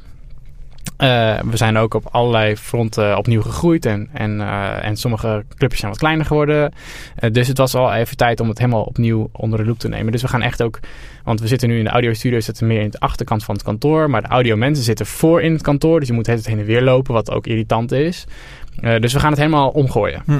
Eh, 0.99 1.39
we 1.49 1.57
zijn 1.57 1.77
ook 1.77 1.93
op 1.93 2.07
allerlei 2.11 2.55
fronten 2.57 3.17
opnieuw 3.17 3.41
gegroeid 3.41 3.85
en, 3.85 4.09
en, 4.13 4.41
eh, 4.41 4.85
en 4.85 4.97
sommige 4.97 5.43
clubjes 5.57 5.79
zijn 5.79 5.91
wat 5.91 5.99
kleiner 5.99 6.25
geworden. 6.25 6.73
Eh, 7.15 7.31
dus 7.31 7.47
het 7.47 7.57
was 7.57 7.75
al 7.75 7.93
even 7.93 8.17
tijd 8.17 8.39
om 8.39 8.49
het 8.49 8.57
helemaal 8.57 8.83
opnieuw 8.83 9.29
onder 9.31 9.59
de 9.59 9.65
loep 9.65 9.79
te 9.79 9.87
nemen. 9.87 10.11
Dus 10.11 10.21
we 10.21 10.27
gaan 10.27 10.41
echt 10.41 10.61
ook, 10.63 10.79
want 11.23 11.39
we 11.41 11.47
zitten 11.47 11.69
nu 11.69 11.77
in 11.77 11.83
de 11.83 11.89
audiostudio, 11.89 12.39
zitten 12.39 12.67
meer 12.67 12.81
in 12.81 12.89
de 12.89 12.99
achterkant 12.99 13.43
van 13.43 13.55
het 13.55 13.63
kantoor. 13.63 14.09
Maar 14.09 14.21
de 14.21 14.27
audiomensen 14.27 14.83
zitten 14.83 15.05
voor 15.05 15.41
in 15.41 15.51
het 15.51 15.61
kantoor, 15.61 15.99
dus 15.99 16.07
je 16.07 16.13
moet 16.13 16.27
het 16.27 16.45
heen 16.47 16.59
en 16.59 16.65
weer 16.65 16.81
lopen, 16.81 17.13
wat 17.13 17.31
ook 17.31 17.47
irritant 17.47 17.91
is. 17.91 18.25
Dus 18.99 19.13
we 19.13 19.19
gaan 19.19 19.29
het 19.29 19.39
helemaal 19.39 19.69
omgooien. 19.69 20.21
Hm. 20.25 20.39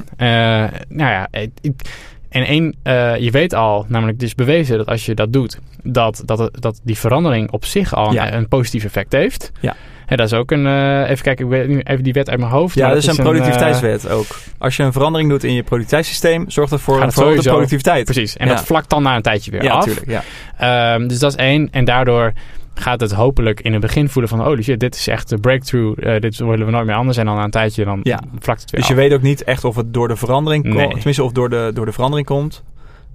Nou 0.88 1.12
ja, 1.12 1.28
ik- 1.62 1.82
en 2.30 2.46
één, 2.46 2.76
je 3.24 3.30
weet 3.32 3.54
al, 3.54 3.86
namelijk 3.88 4.18
het 4.20 4.28
is 4.28 4.36
bewezen 4.36 4.78
dat 4.78 4.88
als 4.88 5.06
je 5.06 5.16
dat 5.16 5.34
doet, 5.34 5.60
dat, 5.84 6.22
dat, 6.26 6.50
dat 6.62 6.80
die 6.84 6.98
verandering 6.98 7.52
op 7.52 7.66
zich 7.66 7.94
al 7.96 8.14
Ja. 8.14 8.28
een, 8.28 8.34
een 8.38 8.48
positief 8.48 8.84
effect 8.84 9.12
heeft. 9.12 9.52
Ja. 9.60 9.76
En 10.10 10.18
dat 10.18 10.26
is 10.26 10.34
ook 10.34 10.52
een, 10.52 10.66
eh, 10.68 11.10
even 11.10 11.24
kijken, 11.24 11.46
ik 11.46 11.52
weet 11.52 11.68
nu 11.68 11.80
even 11.80 12.04
die 12.04 12.14
wet 12.14 12.30
uit 12.30 12.40
mijn 12.40 12.52
hoofd. 12.52 12.76
Ja, 12.76 12.88
dat 12.88 12.98
is 12.98 13.06
een 13.06 13.16
eh, 13.18 13.24
productiviteitswet 13.24 14.10
ook. 14.10 14.26
Als 14.58 14.76
je 14.78 14.84
een 14.84 14.92
verandering 14.92 15.30
doet 15.30 15.44
in 15.44 15.54
je 15.54 15.64
productiviteitssysteem, 15.64 16.50
zorgt 16.50 16.72
dat 16.72 16.82
voor 16.82 16.94
een 16.94 17.00
verhoogde 17.12 17.26
sowieso- 17.30 17.50
productiviteit. 17.50 18.04
Precies, 18.06 18.38
en 18.38 18.48
Ja. 18.48 18.54
dat 18.56 18.64
vlakt 18.66 18.90
dan 18.90 19.04
na 19.04 19.16
een 19.16 19.22
tijdje 19.22 19.52
weer 19.52 19.64
Ja, 19.64 19.72
af. 19.74 19.86
natuurlijk. 19.86 20.24
Ja. 20.58 20.94
Ehm, 20.94 21.08
dus 21.08 21.20
dat 21.20 21.32
is 21.32 21.38
één. 21.38 21.68
En 21.72 21.86
daardoor 21.86 22.34
gaat 22.74 23.00
het 23.02 23.12
hopelijk 23.12 23.62
in 23.62 23.72
het 23.72 23.82
begin 23.82 24.10
voelen 24.10 24.30
van... 24.30 24.62
shit, 24.64 24.80
dit 24.80 24.96
is 24.96 25.08
echt 25.08 25.30
de 25.30 25.38
breakthrough. 25.38 26.06
eh, 26.08 26.22
dit 26.22 26.38
willen 26.38 26.66
we 26.66 26.72
nooit 26.72 26.86
meer 26.86 26.96
anders. 26.96 27.18
En 27.18 27.26
dan 27.26 27.36
na 27.36 27.44
een 27.44 27.50
tijdje 27.52 27.86
dan 27.86 28.00
Ja. 28.04 28.20
vlakt 28.40 28.62
het 28.62 28.72
weer 28.72 28.80
Dus 28.80 28.90
je 28.90 28.96
weet 28.96 29.14
ook 29.14 29.22
niet 29.22 29.44
echt 29.44 29.64
of 29.64 29.76
het 29.76 29.94
door 29.94 30.08
de 30.08 30.16
verandering 30.16 30.64
komt. 30.76 30.92
Tenminste, 30.94 31.24
of 31.24 31.32
door 31.32 31.50
de, 31.50 31.72
door 31.74 31.86
de 31.86 31.92
verandering 31.92 32.28
komt. 32.28 32.64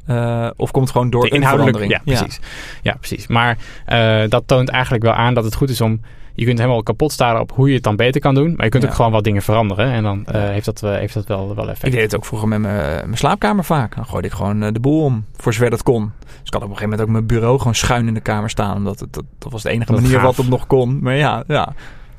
Uh, 0.06 0.50
of 0.56 0.70
komt 0.70 0.84
het 0.84 0.92
gewoon 0.92 1.10
door 1.10 1.22
de 1.28 1.34
een 1.34 1.42
verandering? 1.42 1.92
Ja, 1.92 2.00
precies. 2.04 2.40
Ja, 2.82 2.94
precies. 2.98 3.26
Maar 3.26 3.56
uh, 3.92 4.22
dat 4.28 4.42
toont 4.46 4.68
eigenlijk 4.68 5.04
wel 5.04 5.12
aan 5.12 5.34
dat 5.34 5.44
het 5.44 5.54
goed 5.54 5.70
is 5.70 5.80
om... 5.80 6.00
Je 6.36 6.44
kunt 6.44 6.58
helemaal 6.58 6.82
kapot 6.82 7.12
staren 7.12 7.40
op 7.40 7.52
hoe 7.54 7.68
je 7.68 7.74
het 7.74 7.82
dan 7.82 7.96
beter 7.96 8.20
kan 8.20 8.34
doen. 8.34 8.54
Maar 8.56 8.64
je 8.64 8.70
kunt 8.70 8.82
Ja. 8.82 8.88
ook 8.88 8.94
gewoon 8.94 9.10
wat 9.12 9.24
dingen 9.24 9.42
veranderen. 9.42 9.86
En 9.92 10.02
dan 10.02 10.26
uh, 10.34 10.42
heeft, 10.42 10.64
dat, 10.64 10.80
heeft 10.80 11.14
dat 11.14 11.26
wel, 11.26 11.54
wel 11.54 11.64
effect. 11.70 11.84
Ik 11.86 11.92
deed 11.92 12.02
het 12.02 12.16
ook 12.16 12.24
vroeger 12.24 12.48
met 12.48 12.60
mijn 12.60 13.06
slaapkamer 13.16 13.64
vaak. 13.64 13.94
Dan 13.96 14.06
gooide 14.06 14.28
ik 14.28 14.34
gewoon 14.34 14.62
eh, 14.62 14.72
de 14.72 14.80
boel 14.80 15.04
om, 15.04 15.24
voor 15.36 15.52
zover 15.54 15.70
dat 15.70 15.82
kon. 15.82 16.12
Dus 16.20 16.28
ik 16.44 16.52
had 16.52 16.62
op 16.62 16.68
een 16.70 16.76
gegeven 16.76 16.82
moment 16.82 17.00
ook 17.00 17.08
mijn 17.08 17.26
bureau 17.26 17.58
gewoon 17.58 17.74
schuin 17.74 18.06
in 18.08 18.14
de 18.14 18.20
kamer 18.20 18.50
staan. 18.50 18.76
Omdat 18.76 19.00
het, 19.00 19.12
dat, 19.12 19.24
dat 19.38 19.52
was 19.52 19.62
de 19.62 19.70
enige 19.70 19.92
Dat 19.92 20.00
manier 20.00 20.16
gaaf. 20.16 20.26
wat 20.26 20.36
het 20.36 20.48
nog 20.48 20.66
kon. 20.66 20.98
Maar 21.02 21.14
ja, 21.16 21.44
ja. 21.46 21.72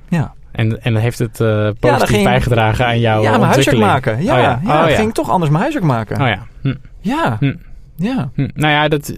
Ja, 0.10 0.34
En, 0.52 0.82
en 0.84 0.96
heeft 0.96 1.20
het 1.20 1.40
uh, 1.40 1.70
positief 1.80 2.08
ging- 2.10 2.24
bijgedragen 2.24 2.86
aan 2.86 3.00
jouw 3.00 3.22
ja 3.22 3.30
mijn 3.38 3.42
huiswerk 3.52 3.78
maken. 3.80 4.24
Ja, 4.24 4.36
Oh 4.36 4.42
ja. 4.42 4.50
ja. 4.50 4.60
Oh 4.64 4.80
dan 4.82 4.90
ja. 4.90 4.96
ging 4.96 5.08
ik 5.10 5.14
toch 5.16 5.30
anders 5.30 5.50
mijn 5.52 5.62
huiswerk 5.62 5.88
maken. 5.88 6.22
Oh 6.22 6.28
ja. 6.28 6.40
Hm. 6.62 6.76
Ja, 7.00 7.38
Hm. 7.40 7.54
Ja. 7.96 8.32
Hm. 8.34 8.48
Nou 8.54 8.72
ja, 8.74 8.88
dat, 8.88 9.14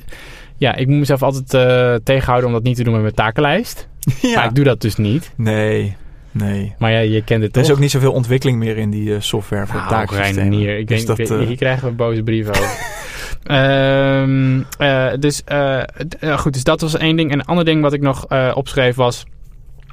ja, 0.57 0.75
ik 0.75 0.87
moet 0.87 0.97
mezelf 0.99 1.23
altijd 1.23 1.53
uh, 1.53 1.95
tegenhouden 2.03 2.47
om 2.49 2.55
dat 2.55 2.63
niet 2.63 2.75
te 2.75 2.83
doen 2.83 2.93
met 2.93 3.01
mijn 3.01 3.13
takenlijst. 3.13 3.87
ja. 4.21 4.35
Maar 4.35 4.45
ik 4.45 4.55
doe 4.55 4.65
dat 4.65 4.81
dus 4.81 4.95
niet. 4.95 5.31
Nee, 5.35 5.95
nee. 6.31 6.75
Maar 6.77 6.91
ja, 6.91 6.99
je 6.99 7.23
kent 7.23 7.41
het 7.43 7.55
Er 7.55 7.61
toch? 7.61 7.69
is 7.69 7.71
ook 7.71 7.79
niet 7.81 7.91
zoveel 7.91 8.11
ontwikkeling 8.11 8.57
meer 8.57 8.77
in 8.77 8.89
die 8.89 9.13
eh, 9.15 9.21
software 9.21 9.65
voor 9.67 9.75
nou, 9.79 9.89
taaksystemen. 9.89 10.49
Reinier, 10.49 10.77
ik 10.77 10.87
Dus 10.87 11.05
denk, 11.05 11.17
dat, 11.17 11.39
eh, 11.39 11.47
hier 11.47 11.55
krijgen 11.57 11.87
we 11.87 11.93
boze 11.93 12.23
brieven 12.23 12.51
over. 12.53 12.95
Ehm, 13.43 14.61
eh, 14.77 15.07
dus 15.19 15.43
eh, 15.45 15.79
eh, 16.19 16.37
goed, 16.37 16.53
dus 16.53 16.63
dat 16.63 16.81
was 16.81 16.97
één 16.97 17.15
ding. 17.15 17.31
En 17.31 17.39
een 17.39 17.45
ander 17.45 17.65
ding 17.65 17.81
wat 17.81 17.93
ik 17.93 18.01
nog 18.01 18.25
eh, 18.25 18.51
opschreef 18.55 18.95
was... 18.95 19.25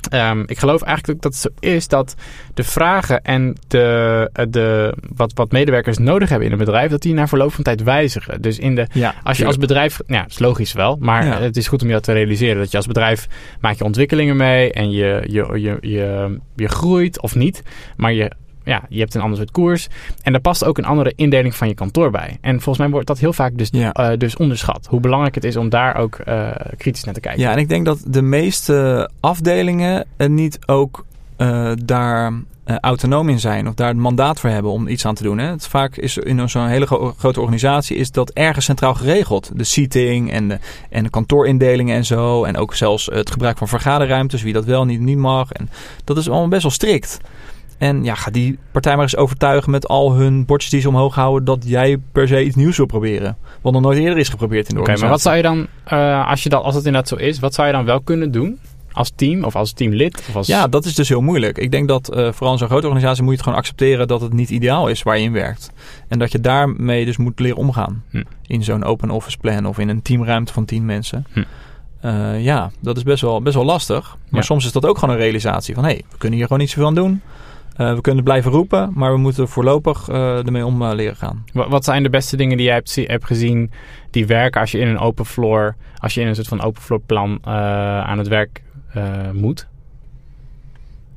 ehm, 0.08 0.42
ik 0.46 0.58
geloof 0.58 0.82
eigenlijk 0.82 1.22
dat 1.22 1.32
het 1.32 1.40
zo 1.42 1.48
is 1.60 1.88
dat 1.88 2.14
de 2.54 2.64
vragen 2.64 3.22
en 3.22 3.56
de, 3.68 4.30
eh, 4.32 4.44
de, 4.48 4.94
wat, 5.16 5.32
wat 5.34 5.52
medewerkers 5.52 5.98
nodig 5.98 6.28
hebben 6.28 6.46
in 6.46 6.52
een 6.52 6.58
bedrijf... 6.58 6.90
dat 6.90 7.02
die 7.02 7.14
na 7.14 7.26
verloop 7.28 7.52
van 7.52 7.64
tijd 7.64 7.82
wijzigen. 7.82 8.42
Dus 8.42 8.58
in 8.58 8.74
de, 8.74 8.86
ja, 8.92 9.14
als 9.22 9.38
je 9.38 9.46
als 9.46 9.56
bedrijf, 9.58 10.00
ja, 10.06 10.22
dat 10.22 10.30
is 10.30 10.38
logisch 10.38 10.72
wel, 10.72 10.96
maar 11.00 11.26
Ja. 11.26 11.40
het 11.40 11.56
is 11.56 11.68
goed 11.68 11.82
om 11.82 11.88
je 11.88 11.94
dat 11.94 12.02
te 12.02 12.12
realiseren. 12.12 12.56
Dat 12.56 12.70
je 12.70 12.76
als 12.76 12.86
bedrijf 12.86 13.26
maak 13.60 13.74
je 13.78 13.84
ontwikkelingen 13.84 14.36
mee 14.36 14.72
en 14.72 14.90
je, 14.90 15.24
je, 15.26 15.58
je, 15.60 15.76
je, 15.80 16.38
je 16.56 16.68
groeit 16.68 17.20
of 17.20 17.34
niet, 17.34 17.62
maar 17.96 18.12
je, 18.12 18.30
ja, 18.64 18.82
je 18.88 18.98
hebt 19.00 19.14
een 19.14 19.20
ander 19.20 19.36
soort 19.36 19.50
koers. 19.50 19.88
En 20.22 20.32
daar 20.32 20.40
past 20.40 20.64
ook 20.64 20.78
een 20.78 20.84
andere 20.84 21.12
indeling 21.16 21.54
van 21.56 21.68
je 21.68 21.74
kantoor 21.74 22.10
bij. 22.10 22.38
En 22.40 22.52
volgens 22.54 22.78
mij 22.78 22.88
wordt 22.90 23.06
dat 23.06 23.18
heel 23.18 23.32
vaak 23.32 23.56
dus, 23.58 23.68
Ja. 23.70 23.92
eh, 23.92 24.18
dus 24.18 24.36
onderschat. 24.36 24.86
Hoe 24.90 25.00
belangrijk 25.00 25.34
het 25.34 25.44
is 25.44 25.56
om 25.56 25.68
daar 25.68 25.96
ook 25.96 26.14
eh, 26.14 26.50
kritisch 26.76 27.04
naar 27.04 27.14
te 27.14 27.20
kijken. 27.20 27.40
Ja, 27.42 27.52
en 27.52 27.58
ik 27.58 27.68
denk 27.68 27.84
dat 27.84 27.98
de 28.06 28.22
meeste 28.22 29.10
afdelingen 29.20 30.06
niet 30.16 30.58
ook 30.66 31.04
eh, 31.36 31.72
daar 31.84 32.32
autonoom 32.80 33.28
in 33.28 33.40
zijn 33.40 33.68
of 33.68 33.74
daar 33.74 33.88
het 33.88 33.96
mandaat 33.96 34.40
voor 34.40 34.50
hebben 34.50 34.70
om 34.72 34.88
iets 34.88 35.06
aan 35.06 35.14
te 35.14 35.22
doen. 35.22 35.38
Hè. 35.38 35.50
Het 35.50 35.66
vaak 35.66 35.96
is 35.96 36.16
in 36.18 36.48
zo'n 36.48 36.66
hele 36.66 36.86
gro- 36.86 37.14
grote 37.18 37.40
organisatie 37.40 37.96
is 37.96 38.10
dat 38.10 38.30
ergens 38.30 38.64
centraal 38.64 38.94
geregeld. 38.94 39.50
De 39.54 39.64
seating 39.64 40.32
en 40.32 40.48
de, 40.48 40.58
en 40.90 41.02
de 41.02 41.10
kantoorindelingen 41.10 41.96
en 41.96 42.04
zo. 42.04 42.44
En 42.44 42.56
ook 42.56 42.74
zelfs 42.74 43.06
het 43.06 43.30
gebruik 43.30 43.58
van 43.58 43.68
vergaderruimtes, 43.68 44.42
wie 44.42 44.52
dat 44.52 44.64
wel 44.64 44.84
niet, 44.84 45.00
niet 45.00 45.18
mag. 45.18 45.52
En 45.52 45.68
dat 46.04 46.16
is 46.16 46.28
allemaal 46.28 46.48
best 46.48 46.62
wel 46.62 46.70
strikt. 46.70 47.18
En 47.78 48.04
ja, 48.04 48.14
ga 48.14 48.30
die 48.30 48.58
partij 48.72 48.94
maar 48.94 49.02
eens 49.02 49.16
overtuigen 49.16 49.70
met 49.70 49.88
al 49.88 50.12
hun 50.12 50.44
bordjes 50.44 50.70
die 50.70 50.80
ze 50.80 50.88
omhoog 50.88 51.14
houden 51.14 51.44
dat 51.44 51.62
jij 51.66 51.98
per 52.12 52.28
se 52.28 52.44
iets 52.44 52.56
nieuws 52.56 52.76
wil 52.76 52.86
proberen. 52.86 53.36
Wat 53.62 53.72
nog 53.72 53.82
nooit 53.82 53.98
eerder 53.98 54.18
is 54.18 54.28
geprobeerd 54.28 54.68
in 54.68 54.74
de 54.74 54.80
Oké, 54.80 54.96
maar 54.98 55.08
wat 55.08 55.20
zou 55.20 55.36
je 55.36 55.42
dan, 55.42 55.66
eh, 55.84 56.28
als, 56.28 56.42
je 56.42 56.48
dat, 56.48 56.62
als 56.62 56.74
het 56.74 56.84
inderdaad 56.84 57.08
zo 57.08 57.16
is, 57.16 57.38
wat 57.38 57.54
zou 57.54 57.66
je 57.66 57.72
dan 57.72 57.84
wel 57.84 58.00
kunnen 58.00 58.30
doen? 58.30 58.58
Als 58.92 59.12
team 59.16 59.44
of 59.44 59.56
als 59.56 59.72
teamlid? 59.72 60.24
Of 60.28 60.36
als... 60.36 60.46
Ja, 60.46 60.68
dat 60.68 60.84
is 60.84 60.94
dus 60.94 61.08
heel 61.08 61.20
moeilijk. 61.20 61.58
Ik 61.58 61.70
denk 61.70 61.88
dat 61.88 62.08
eh, 62.08 62.32
vooral 62.32 62.52
in 62.52 62.58
zo'n 62.58 62.68
grote 62.68 62.86
organisatie 62.86 63.22
moet 63.22 63.30
je 63.30 63.36
het 63.36 63.44
gewoon 63.44 63.58
accepteren 63.62 64.08
dat 64.08 64.20
het 64.20 64.32
niet 64.32 64.50
ideaal 64.50 64.88
is 64.88 65.02
waar 65.02 65.18
je 65.18 65.24
in 65.24 65.32
werkt. 65.32 65.70
En 66.08 66.18
dat 66.18 66.32
je 66.32 66.40
daarmee 66.40 67.04
dus 67.04 67.16
moet 67.16 67.40
leren 67.40 67.56
omgaan. 67.56 68.02
Hm. 68.10 68.22
In 68.46 68.64
zo'n 68.64 68.84
open 68.84 69.10
office 69.10 69.38
plan 69.38 69.66
of 69.66 69.78
in 69.78 69.88
een 69.88 70.02
teamruimte 70.02 70.52
van 70.52 70.64
tien 70.64 70.84
mensen. 70.84 71.26
Hm. 71.32 71.42
Eh, 72.00 72.44
ja, 72.44 72.70
dat 72.80 72.96
is 72.96 73.02
best 73.02 73.22
wel, 73.22 73.42
best 73.42 73.54
wel 73.54 73.64
lastig. 73.64 74.16
Maar 74.30 74.40
Ja. 74.40 74.46
soms 74.46 74.64
is 74.64 74.72
dat 74.72 74.86
ook 74.86 74.98
gewoon 74.98 75.14
een 75.14 75.20
realisatie 75.20 75.74
van 75.74 75.84
hé, 75.84 75.90
hey, 75.90 76.02
we 76.10 76.18
kunnen 76.18 76.38
hier 76.38 76.46
gewoon 76.46 76.62
niet 76.62 76.70
zoveel 76.70 76.86
aan 76.86 76.94
doen. 76.94 77.20
Eh, 77.74 77.94
we 77.94 78.00
kunnen 78.00 78.24
blijven 78.24 78.50
roepen, 78.50 78.90
maar 78.94 79.12
we 79.12 79.18
moeten 79.18 79.48
voorlopig 79.48 80.08
eh, 80.08 80.46
ermee 80.46 80.66
om 80.66 80.82
eh, 80.82 80.92
leren 80.94 81.16
gaan. 81.16 81.44
Wa- 81.52 81.68
Wat 81.68 81.84
zijn 81.84 82.02
de 82.02 82.10
beste 82.10 82.36
dingen 82.36 82.56
die 82.56 82.66
jij 82.66 82.74
hebt, 82.74 82.90
zie- 82.90 83.06
hebt 83.06 83.24
gezien 83.24 83.70
die 84.10 84.26
werken 84.26 84.60
als 84.60 84.70
je 84.70 84.78
in 84.78 84.88
een 84.88 84.98
open 84.98 85.26
floor, 85.26 85.74
als 85.96 86.14
je 86.14 86.20
in 86.20 86.26
een 86.26 86.34
soort 86.34 86.48
van 86.48 86.62
open 86.62 86.82
floor 86.82 87.00
plan 87.00 87.38
aan 87.46 88.18
het 88.18 88.28
werk 88.28 88.62
moet? 89.32 89.66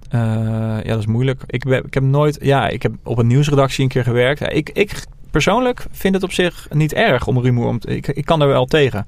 Ja, 0.09 0.81
dat 0.81 0.99
is 0.99 1.05
moeilijk. 1.05 1.41
Ik, 1.47 1.63
ben, 1.63 1.85
ik 1.85 1.93
heb 1.93 2.03
nooit. 2.03 2.37
Ja, 2.41 2.67
ik 2.67 2.81
heb 2.83 2.93
op 3.03 3.17
een 3.17 3.27
nieuwsredactie 3.27 3.83
een 3.83 3.89
keer 3.89 4.03
gewerkt. 4.03 4.39
Ja, 4.39 4.49
ik, 4.49 4.69
ik 4.69 5.03
persoonlijk 5.31 5.85
vind 5.91 6.13
het 6.13 6.23
op 6.23 6.31
zich 6.31 6.67
niet 6.71 6.93
erg 6.93 7.27
om 7.27 7.39
rumoer 7.39 7.67
om 7.67 7.79
te. 7.79 7.95
Ik, 7.95 8.07
ik 8.07 8.25
kan 8.25 8.41
er 8.41 8.47
wel 8.47 8.65
tegen. 8.65 9.07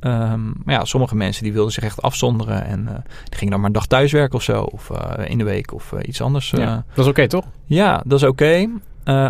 Ehm, 0.00 0.44
maar 0.64 0.74
ja, 0.74 0.84
sommige 0.84 1.16
mensen 1.16 1.42
die 1.42 1.52
wilden 1.52 1.72
zich 1.72 1.84
echt 1.84 2.02
afzonderen. 2.02 2.64
En 2.64 2.88
eh, 2.88 2.94
die 3.24 3.38
gingen 3.38 3.50
dan 3.50 3.60
maar 3.60 3.68
een 3.68 3.74
dag 3.74 3.86
thuiswerken 3.86 4.34
of 4.34 4.42
zo. 4.42 4.62
Of 4.62 4.90
eh, 4.90 5.30
in 5.30 5.38
de 5.38 5.44
week 5.44 5.72
of 5.72 5.92
eh, 5.92 6.08
iets 6.08 6.20
anders. 6.20 6.50
Ja. 6.50 6.84
Dat 6.94 7.04
is 7.04 7.10
oké, 7.10 7.26
toch? 7.26 7.44
Ja, 7.64 8.02
dat 8.06 8.20
is 8.22 8.28
oké. 8.28 8.68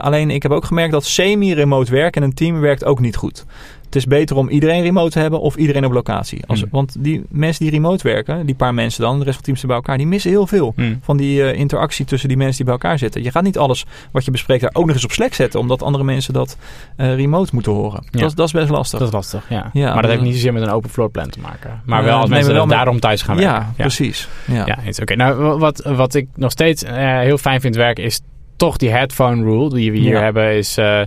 Alleen 0.01 0.31
ik 0.31 0.43
heb 0.43 0.53
ook 0.53 0.65
gemerkt 0.65 0.93
dat 0.93 1.05
semi-remote 1.05 1.91
werken 1.91 2.23
en 2.23 2.29
een 2.29 2.35
team 2.35 2.61
werkt 2.61 2.85
ook 2.85 3.01
niet 3.01 3.17
goed. 3.17 3.47
Het 3.89 3.97
is 3.97 4.07
beter 4.07 4.37
om 4.37 4.49
iedereen 4.49 4.83
remote 4.83 5.11
te 5.11 5.19
hebben 5.19 5.41
of 5.41 5.57
iedereen 5.57 5.85
op 5.85 5.93
locatie. 5.93 6.43
Als, 6.47 6.61
Hmm. 6.61 6.69
Want 6.73 6.97
die 6.99 7.23
mensen 7.29 7.63
die 7.65 7.73
remote 7.73 8.03
werken, 8.09 8.47
die 8.47 8.55
paar 8.55 8.75
mensen 8.75 9.03
dan, 9.03 9.19
de 9.19 9.25
rest 9.25 9.29
van 9.29 9.35
het 9.37 9.45
team 9.45 9.57
zit 9.57 9.67
bij 9.67 9.77
elkaar, 9.77 9.97
die 9.97 10.07
missen 10.07 10.31
heel 10.31 10.47
veel 10.47 10.73
Hm. 10.77 10.95
van 11.01 11.17
die 11.17 11.43
eh, 11.43 11.59
interactie 11.59 12.05
tussen 12.05 12.29
die 12.29 12.37
mensen 12.37 12.57
die 12.57 12.65
bij 12.65 12.75
elkaar 12.75 12.99
zitten. 12.99 13.23
Je 13.23 13.31
gaat 13.31 13.43
niet 13.43 13.59
alles 13.59 13.85
wat 14.11 14.25
je 14.25 14.31
bespreekt 14.31 14.61
daar 14.61 14.71
ook 14.73 14.87
nog 14.87 14.95
eens 14.95 15.05
op 15.05 15.11
Slack 15.13 15.35
zetten, 15.35 15.61
omdat 15.61 15.83
andere 15.83 16.05
mensen 16.05 16.33
dat 16.33 16.57
eh, 16.97 17.15
remote 17.15 17.51
moeten 17.55 17.73
horen. 17.73 18.03
Ja. 18.11 18.19
Dat, 18.21 18.29
is- 18.29 18.35
dat 18.35 18.47
is 18.47 18.53
best 18.53 18.69
lastig. 18.71 18.99
Dat 18.99 19.09
is 19.09 19.15
lastig, 19.15 19.45
ja. 19.49 19.71
Ja, 19.73 19.93
maar 19.93 20.03
dat 20.03 20.11
heeft 20.11 20.23
niet 20.23 20.35
zozeer 20.35 20.53
met 20.53 20.63
een 20.63 20.71
open 20.71 20.91
floor 20.91 21.11
plan 21.11 21.29
te 21.31 21.41
maken. 21.41 21.81
Maar 21.85 21.99
Eh, 21.99 22.05
wel 22.05 22.19
als 22.19 22.29
mensen 22.29 22.47
maar 22.47 22.57
wel 22.57 22.67
met- 22.67 22.77
daarom 22.77 23.01
thuis 23.01 23.23
gaan 23.23 23.39
ja, 23.39 23.53
werken. 23.53 23.75
precies. 23.77 24.29
Ja. 24.47 24.67
Ja, 24.67 24.79
eens. 24.85 25.01
Oké, 25.01 25.15
nou 25.15 25.37
wa- 25.43 25.57
wat, 25.59 25.83
wat 25.85 26.15
ik 26.15 26.27
nog 26.35 26.51
steeds 26.51 26.83
eh, 26.85 27.19
heel 27.19 27.39
fijn 27.39 27.61
vind 27.61 27.77
werken 27.77 28.05
is 28.05 28.21
toch 28.59 28.77
die 28.77 28.91
headphone 28.91 29.43
rule 29.43 29.69
die 29.75 29.93
we 29.93 29.99
hier 29.99 30.13
Ja. 30.15 30.23
hebben. 30.23 30.57
Is, 30.57 30.77
eh, 30.77 31.03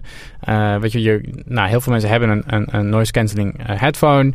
weet 0.80 0.92
je, 0.92 1.02
je, 1.02 1.22
nou, 1.46 1.70
heel 1.70 1.82
veel 1.82 1.92
mensen 1.92 2.10
hebben 2.12 2.30
een, 2.30 2.44
een, 2.46 2.68
een 2.72 2.90
noise 2.90 3.12
cancelling 3.12 3.68
eh, 3.68 3.80
headphone. 3.80 4.34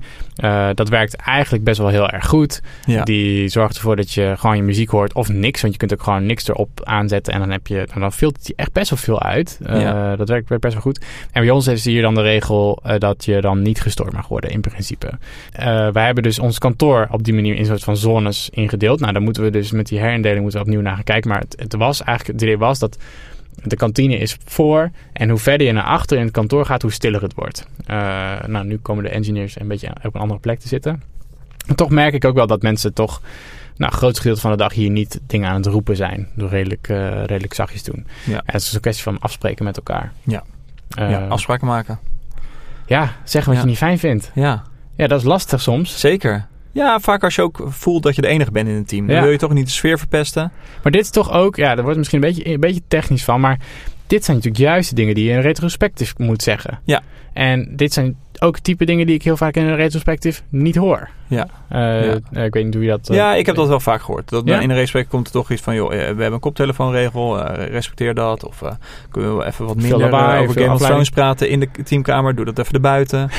Dat 0.75 0.89
werkt 0.89 1.15
eigenlijk 1.17 1.65
best 1.65 1.79
wel 1.79 1.89
heel 1.89 2.09
erg 2.11 2.27
goed. 2.27 2.63
Ja. 2.87 3.03
Die 3.05 3.49
zorgt 3.49 3.77
ervoor 3.77 3.97
dat 3.97 4.13
je 4.13 4.35
gewoon 4.39 4.57
je 4.57 4.63
muziek 4.63 4.91
hoort 4.91 5.13
of 5.13 5.29
niks. 5.29 5.61
Want 5.61 5.73
je 5.73 5.79
kunt 5.79 5.93
ook 5.93 6.03
gewoon 6.03 6.27
niks 6.27 6.49
erop 6.49 6.81
aanzetten. 6.85 7.33
En 7.33 7.39
dan, 7.41 7.51
heb 7.51 7.67
je, 7.67 7.89
dan 7.99 8.13
filtert 8.13 8.47
hij 8.47 8.53
echt 8.57 8.73
best 8.73 8.91
wel 8.91 8.99
veel 8.99 9.23
uit. 9.23 9.59
Ja. 9.67 10.17
Dat 10.17 10.29
werkt, 10.29 10.49
werkt 10.49 10.63
best 10.65 10.75
wel 10.75 10.83
goed. 10.83 11.05
En 11.33 11.43
bij 11.43 11.51
ons 11.51 11.67
is 11.67 11.85
hier 11.85 12.03
dan 12.03 12.15
de 12.15 12.23
regel 12.23 12.83
dat 12.99 13.25
je 13.25 13.41
dan 13.41 13.63
niet 13.63 13.81
gestoord 13.81 14.13
mag 14.13 14.29
worden 14.29 14.51
in 14.51 14.61
principe. 14.61 15.11
Wij 15.93 16.05
hebben 16.05 16.23
dus 16.23 16.39
ons 16.39 16.59
kantoor 16.59 17.07
op 17.11 17.25
die 17.25 17.35
manier 17.35 17.55
in 17.55 17.61
een 17.61 17.67
soort 17.67 17.85
van 17.85 17.97
zones 17.97 18.51
ingedeeld. 18.53 19.01
Nou, 19.01 19.13
dan 19.13 19.23
moeten 19.23 19.43
we 19.43 19.51
dus 19.51 19.71
met 19.71 19.87
die 19.87 19.99
herindeling 19.99 20.41
moeten 20.43 20.61
we 20.61 20.67
opnieuw 20.67 20.83
naar 20.83 20.95
gaan 20.95 21.05
kijken. 21.05 21.31
Maar 21.31 21.41
het, 21.41 21.55
het 21.59 21.75
was 21.75 22.03
eigenlijk, 22.03 22.39
het 22.39 22.49
idee 22.49 22.59
was 22.59 22.79
dat 22.79 22.99
de 23.63 23.77
kantine 23.77 24.17
is 24.19 24.37
voor. 24.45 24.91
En 25.13 25.29
hoe 25.29 25.39
verder 25.39 25.67
je 25.67 25.73
naar 25.73 25.83
achter 25.85 26.17
in 26.19 26.23
het 26.25 26.33
kantoor 26.33 26.65
gaat, 26.67 26.83
hoe 26.83 26.93
stiller 26.93 27.23
het 27.23 27.35
wordt. 27.35 27.67
Eh, 27.87 27.97
nou, 28.47 28.67
nu 28.67 28.79
komen 28.79 29.05
de 29.05 29.11
engineers 29.11 29.61
een 29.61 29.69
beetje 29.69 29.89
op 30.03 30.15
een 30.15 30.21
andere 30.21 30.41
plek 30.41 30.59
te 30.59 30.69
zitten. 30.69 31.03
Maar 31.67 31.77
toch 31.77 31.91
merk 31.91 32.15
ik 32.15 32.25
ook 32.25 32.35
wel 32.35 32.47
dat 32.47 32.63
mensen 32.63 32.93
toch... 32.95 33.21
Nou, 33.77 33.91
het 33.91 34.01
grootste 34.01 34.21
gedeelte 34.21 34.41
van 34.41 34.51
de 34.51 34.57
dag 34.57 34.73
hier 34.73 34.91
niet 34.91 35.21
dingen 35.27 35.49
aan 35.49 35.57
het 35.57 35.67
roepen 35.67 35.97
zijn. 35.97 36.29
Door 36.35 36.49
redelijk, 36.49 36.89
eh, 36.89 37.25
redelijk 37.25 37.55
zachtjes 37.55 37.83
doen. 37.83 38.07
Ja. 38.25 38.37
En 38.37 38.43
het 38.53 38.63
is 38.63 38.73
een 38.73 38.81
kwestie 38.81 39.03
van 39.05 39.19
afspreken 39.19 39.65
met 39.65 39.77
elkaar. 39.77 40.13
Ja. 40.23 40.43
Eh, 40.89 41.11
ja, 41.11 41.27
afspraken 41.27 41.67
maken. 41.67 41.99
ja, 42.87 43.13
zeggen 43.25 43.45
wat 43.53 43.55
Ja. 43.55 43.61
je 43.65 43.69
niet 43.71 43.79
fijn 43.79 43.99
vindt. 43.99 44.31
Ja, 44.35 44.63
Ja, 44.97 45.07
dat 45.07 45.21
is 45.21 45.27
lastig 45.27 45.61
soms. 45.61 46.01
zeker. 46.01 46.47
Ja, 46.77 47.01
vaak 47.01 47.25
als 47.25 47.35
je 47.35 47.43
ook 47.43 47.65
voelt 47.69 48.03
dat 48.03 48.15
je 48.15 48.21
de 48.23 48.29
enige 48.29 48.51
bent 48.51 48.69
in 48.69 48.75
een 48.75 48.85
team. 48.85 49.07
Dan 49.07 49.17
Ja. 49.17 49.23
wil 49.23 49.31
je 49.31 49.39
toch 49.39 49.53
niet 49.53 49.67
de 49.67 49.73
sfeer 49.73 49.99
verpesten. 49.99 50.53
Maar 50.83 50.93
dit 50.93 51.01
is 51.01 51.11
toch 51.11 51.33
ook, 51.33 51.57
ja, 51.57 51.75
daar 51.75 51.83
wordt 51.85 51.99
misschien 51.99 52.23
een 52.23 52.29
beetje, 52.29 52.53
een 52.53 52.61
beetje 52.61 52.83
technisch 52.89 53.25
van, 53.25 53.41
maar 53.41 53.59
dit 54.07 54.25
zijn 54.25 54.37
natuurlijk 54.37 54.65
juist 54.65 54.89
de 54.89 54.95
dingen 54.95 55.15
die 55.15 55.25
je 55.25 55.31
in 55.31 55.37
een 55.37 55.43
retrospectief 55.43 56.19
moet 56.19 56.43
zeggen. 56.43 56.79
Ja. 56.85 57.03
En 57.33 57.69
dit 57.77 57.93
zijn 57.93 58.17
ook 58.39 58.59
type 58.59 58.85
dingen 58.85 59.07
die 59.07 59.15
ik 59.15 59.23
heel 59.23 59.37
vaak 59.37 59.55
in 59.57 59.65
een 59.67 59.77
retrospectief 59.77 60.43
niet 60.49 60.77
hoor. 60.77 61.09
Ja. 61.27 61.47
Eh, 61.69 61.79
Ja. 62.07 62.19
eh, 62.33 62.45
ik 62.45 62.53
weet 62.55 62.65
niet 62.65 62.75
hoe 62.75 62.83
je 62.83 62.91
dat... 62.91 63.09
eh, 63.11 63.17
Ja, 63.17 63.35
ik 63.35 63.47
heb 63.47 63.55
dat 63.57 63.69
wel 63.69 63.81
vaak 63.81 64.01
gehoord. 64.03 64.29
Dat 64.29 64.43
Ja? 64.47 64.61
In 64.61 64.71
een 64.71 64.77
respect 64.77 65.09
komt 65.09 65.27
er 65.27 65.33
toch 65.33 65.51
iets 65.51 65.63
van, 65.63 65.75
joh, 65.75 65.89
we 65.91 65.95
hebben 65.97 66.33
een 66.33 66.41
koptelefoonregel, 66.41 67.43
respecteer 67.53 68.15
dat. 68.15 68.45
Of 68.47 68.63
kunnen 69.11 69.37
we 69.37 69.45
even 69.45 69.67
wat 69.67 69.77
minder 69.77 69.99
lawaai, 69.99 70.43
over 70.49 70.61
Game 70.63 70.75
of. 70.75 70.81
Thrones 70.81 71.11
praten 71.11 71.49
in 71.49 71.61
de 71.61 71.69
teamkamer, 71.85 72.35
doe 72.35 72.45
dat 72.45 72.59
even 72.59 72.73
erbuiten. 72.75 73.31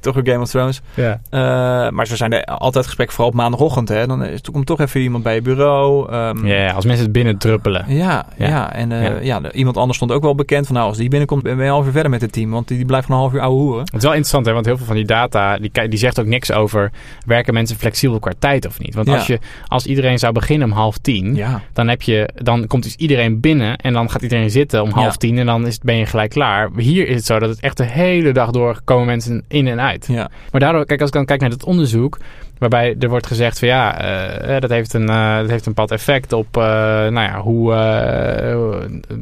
toch 0.00 0.14
weer 0.14 0.26
Game 0.26 0.42
of 0.42 0.50
Thrones. 0.50 0.80
Ja. 0.94 1.20
Uh, 1.30 1.90
maar 1.90 2.06
zo 2.06 2.16
zijn 2.16 2.32
er 2.32 2.44
altijd 2.44 2.84
gesprekken, 2.84 3.16
vooral 3.16 3.32
op 3.32 3.38
maandagochtend. 3.38 3.88
Hè. 3.88 4.06
Dan 4.06 4.24
is, 4.24 4.40
komt 4.40 4.66
toch 4.66 4.80
even 4.80 5.00
iemand 5.00 5.22
bij 5.22 5.34
je 5.34 5.42
bureau. 5.42 6.12
Um, 6.14 6.46
ja, 6.46 6.70
als 6.70 6.84
mensen 6.84 7.04
het 7.04 7.12
binnen 7.12 7.38
druppelen. 7.38 7.84
Ja, 7.88 8.26
ja. 8.36 8.46
ja. 8.48 8.72
en 8.72 8.90
uh, 8.90 9.24
ja. 9.24 9.40
ja. 9.42 9.52
iemand 9.52 9.76
anders 9.76 9.96
stond 9.96 10.12
ook 10.12 10.22
wel 10.22 10.34
bekend 10.34 10.66
van... 10.66 10.74
nou, 10.74 10.88
als 10.88 10.96
die 10.96 11.08
binnenkomt, 11.08 11.42
ben 11.42 11.56
je 11.56 11.62
een 11.62 11.68
half 11.68 11.86
uur 11.86 11.92
verder 11.92 12.10
met 12.10 12.20
het 12.20 12.32
team. 12.32 12.50
Want 12.50 12.68
die, 12.68 12.76
die 12.76 12.86
blijft 12.86 13.08
een 13.08 13.14
half 13.14 13.32
uur 13.32 13.40
ouwe 13.40 13.60
hoeren. 13.60 13.84
Het 13.84 13.94
is 13.94 14.02
wel 14.02 14.10
interessant, 14.10 14.46
hè, 14.46 14.52
want 14.52 14.66
heel 14.66 14.76
veel 14.76 14.86
van 14.86 14.96
die 14.96 15.06
data... 15.06 15.58
die, 15.58 15.88
die 15.88 15.98
zegt 15.98 16.20
ook 16.20 16.26
niks 16.26 16.52
over... 16.52 16.90
werken 17.26 17.54
mensen 17.54 17.76
flexibel 17.76 18.18
qua 18.18 18.32
tijd 18.38 18.66
of 18.66 18.78
niet? 18.78 18.94
Want 18.94 19.08
als, 19.08 19.26
je, 19.26 19.38
als 19.66 19.86
iedereen 19.86 20.18
zou 20.18 20.32
beginnen 20.32 20.70
om 20.70 20.74
half 20.74 20.98
tien... 20.98 21.44
dan, 21.72 21.88
heb 21.88 22.02
je, 22.02 22.28
dan 22.34 22.66
komt 22.66 22.82
dus 22.82 22.96
iedereen 22.96 23.40
binnen... 23.40 23.76
en 23.76 23.92
dan 23.92 24.10
gaat 24.10 24.22
iedereen 24.22 24.50
zitten 24.50 24.82
om 24.82 24.90
half 24.90 25.16
tien... 25.16 25.38
en 25.38 25.46
dan 25.46 25.66
is, 25.66 25.78
ben 25.78 25.96
je 25.96 26.06
gelijk 26.06 26.30
klaar. 26.30 26.70
Hier 26.76 27.08
is 27.08 27.16
het 27.16 27.24
zo 27.24 27.38
dat 27.38 27.48
het 27.48 27.60
echt 27.60 27.76
de 27.76 27.84
hele 27.84 28.32
dag 28.32 28.50
door... 28.50 28.80
komen 28.84 29.06
mensen 29.06 29.44
in 29.48 29.66
en 29.66 29.80
uit. 29.80 29.85
Ja. 30.06 30.30
Maar 30.50 30.60
daardoor, 30.60 30.86
kijk, 30.86 31.00
als 31.00 31.08
ik 31.08 31.14
dan 31.14 31.24
kijk 31.24 31.40
naar 31.40 31.50
het 31.50 31.64
onderzoek... 31.64 32.18
Waarbij 32.58 32.96
er 32.98 33.08
wordt 33.08 33.26
gezegd 33.26 33.58
van 33.58 33.68
ja, 33.68 34.04
uh, 34.44 34.60
dat, 34.60 34.70
heeft 34.70 34.92
een, 34.92 35.10
uh, 35.10 35.36
dat 35.36 35.50
heeft 35.50 35.66
een 35.66 35.72
bepaald 35.72 35.90
effect 35.90 36.32
op 36.32 36.56
uh, 36.56 36.62
nou 36.62 37.20
ja, 37.20 37.40
hoe 37.40 37.72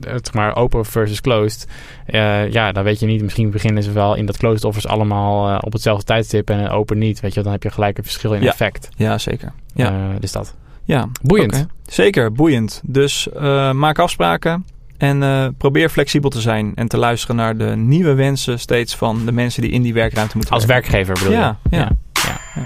het 0.07 0.35
maar 0.35 0.57
open 0.57 0.85
versus 0.85 1.21
closed. 1.21 1.67
ja, 2.51 2.73
dan 2.73 2.85
weet 2.85 3.01
je 3.01 3.07
niet. 3.07 3.23
Misschien 3.23 3.51
beginnen 3.51 3.83
ze 3.83 3.93
wel 3.93 4.15
in 4.15 4.27
dat 4.27 4.37
closed 4.37 4.65
offers 4.65 4.87
allemaal 4.87 5.59
op 5.59 5.73
hetzelfde 5.73 6.05
tijdstip 6.05 6.51
en 6.51 6.69
open 6.69 6.99
niet. 6.99 7.21
Weet 7.21 7.35
je, 7.35 7.43
dan 7.43 7.53
heb 7.53 7.63
je 7.63 7.71
gelijk 7.71 7.99
een 7.99 8.05
verschil 8.05 8.33
in 8.33 8.43
ja. 8.43 8.51
effect. 8.51 8.89
Ja, 8.97 9.19
zeker. 9.19 9.53
Ja. 9.75 10.11
dus 10.21 10.33
dat. 10.33 10.55
Ja, 10.85 11.09
boeiend. 11.23 11.53
Okay. 11.53 11.67
Zeker, 11.87 12.33
boeiend. 12.33 12.81
Dus 12.85 13.29
maak 13.73 13.99
afspraken. 13.99 14.65
En 14.97 15.55
probeer 15.59 15.89
flexibel 15.89 16.31
te 16.31 16.41
zijn 16.41 16.73
en 16.75 16.89
te 16.89 16.97
luisteren 16.97 17.37
naar 17.37 17.57
de 17.57 17.77
nieuwe 17.77 18.15
wensen 18.15 18.61
steeds 18.61 18.97
van 18.97 19.25
de 19.25 19.33
mensen 19.33 19.63
die 19.63 19.71
in 19.71 19.83
die 19.83 19.95
werkruimte 19.95 20.37
moeten 20.37 20.55
Als 20.55 20.65
werken. 20.65 20.93
werkgever 20.93 21.15
bedoel 21.25 21.39
ja, 21.41 21.59
je? 21.71 21.77
Ja, 21.77 21.89
ja. 22.13 22.41
ja. 22.55 22.63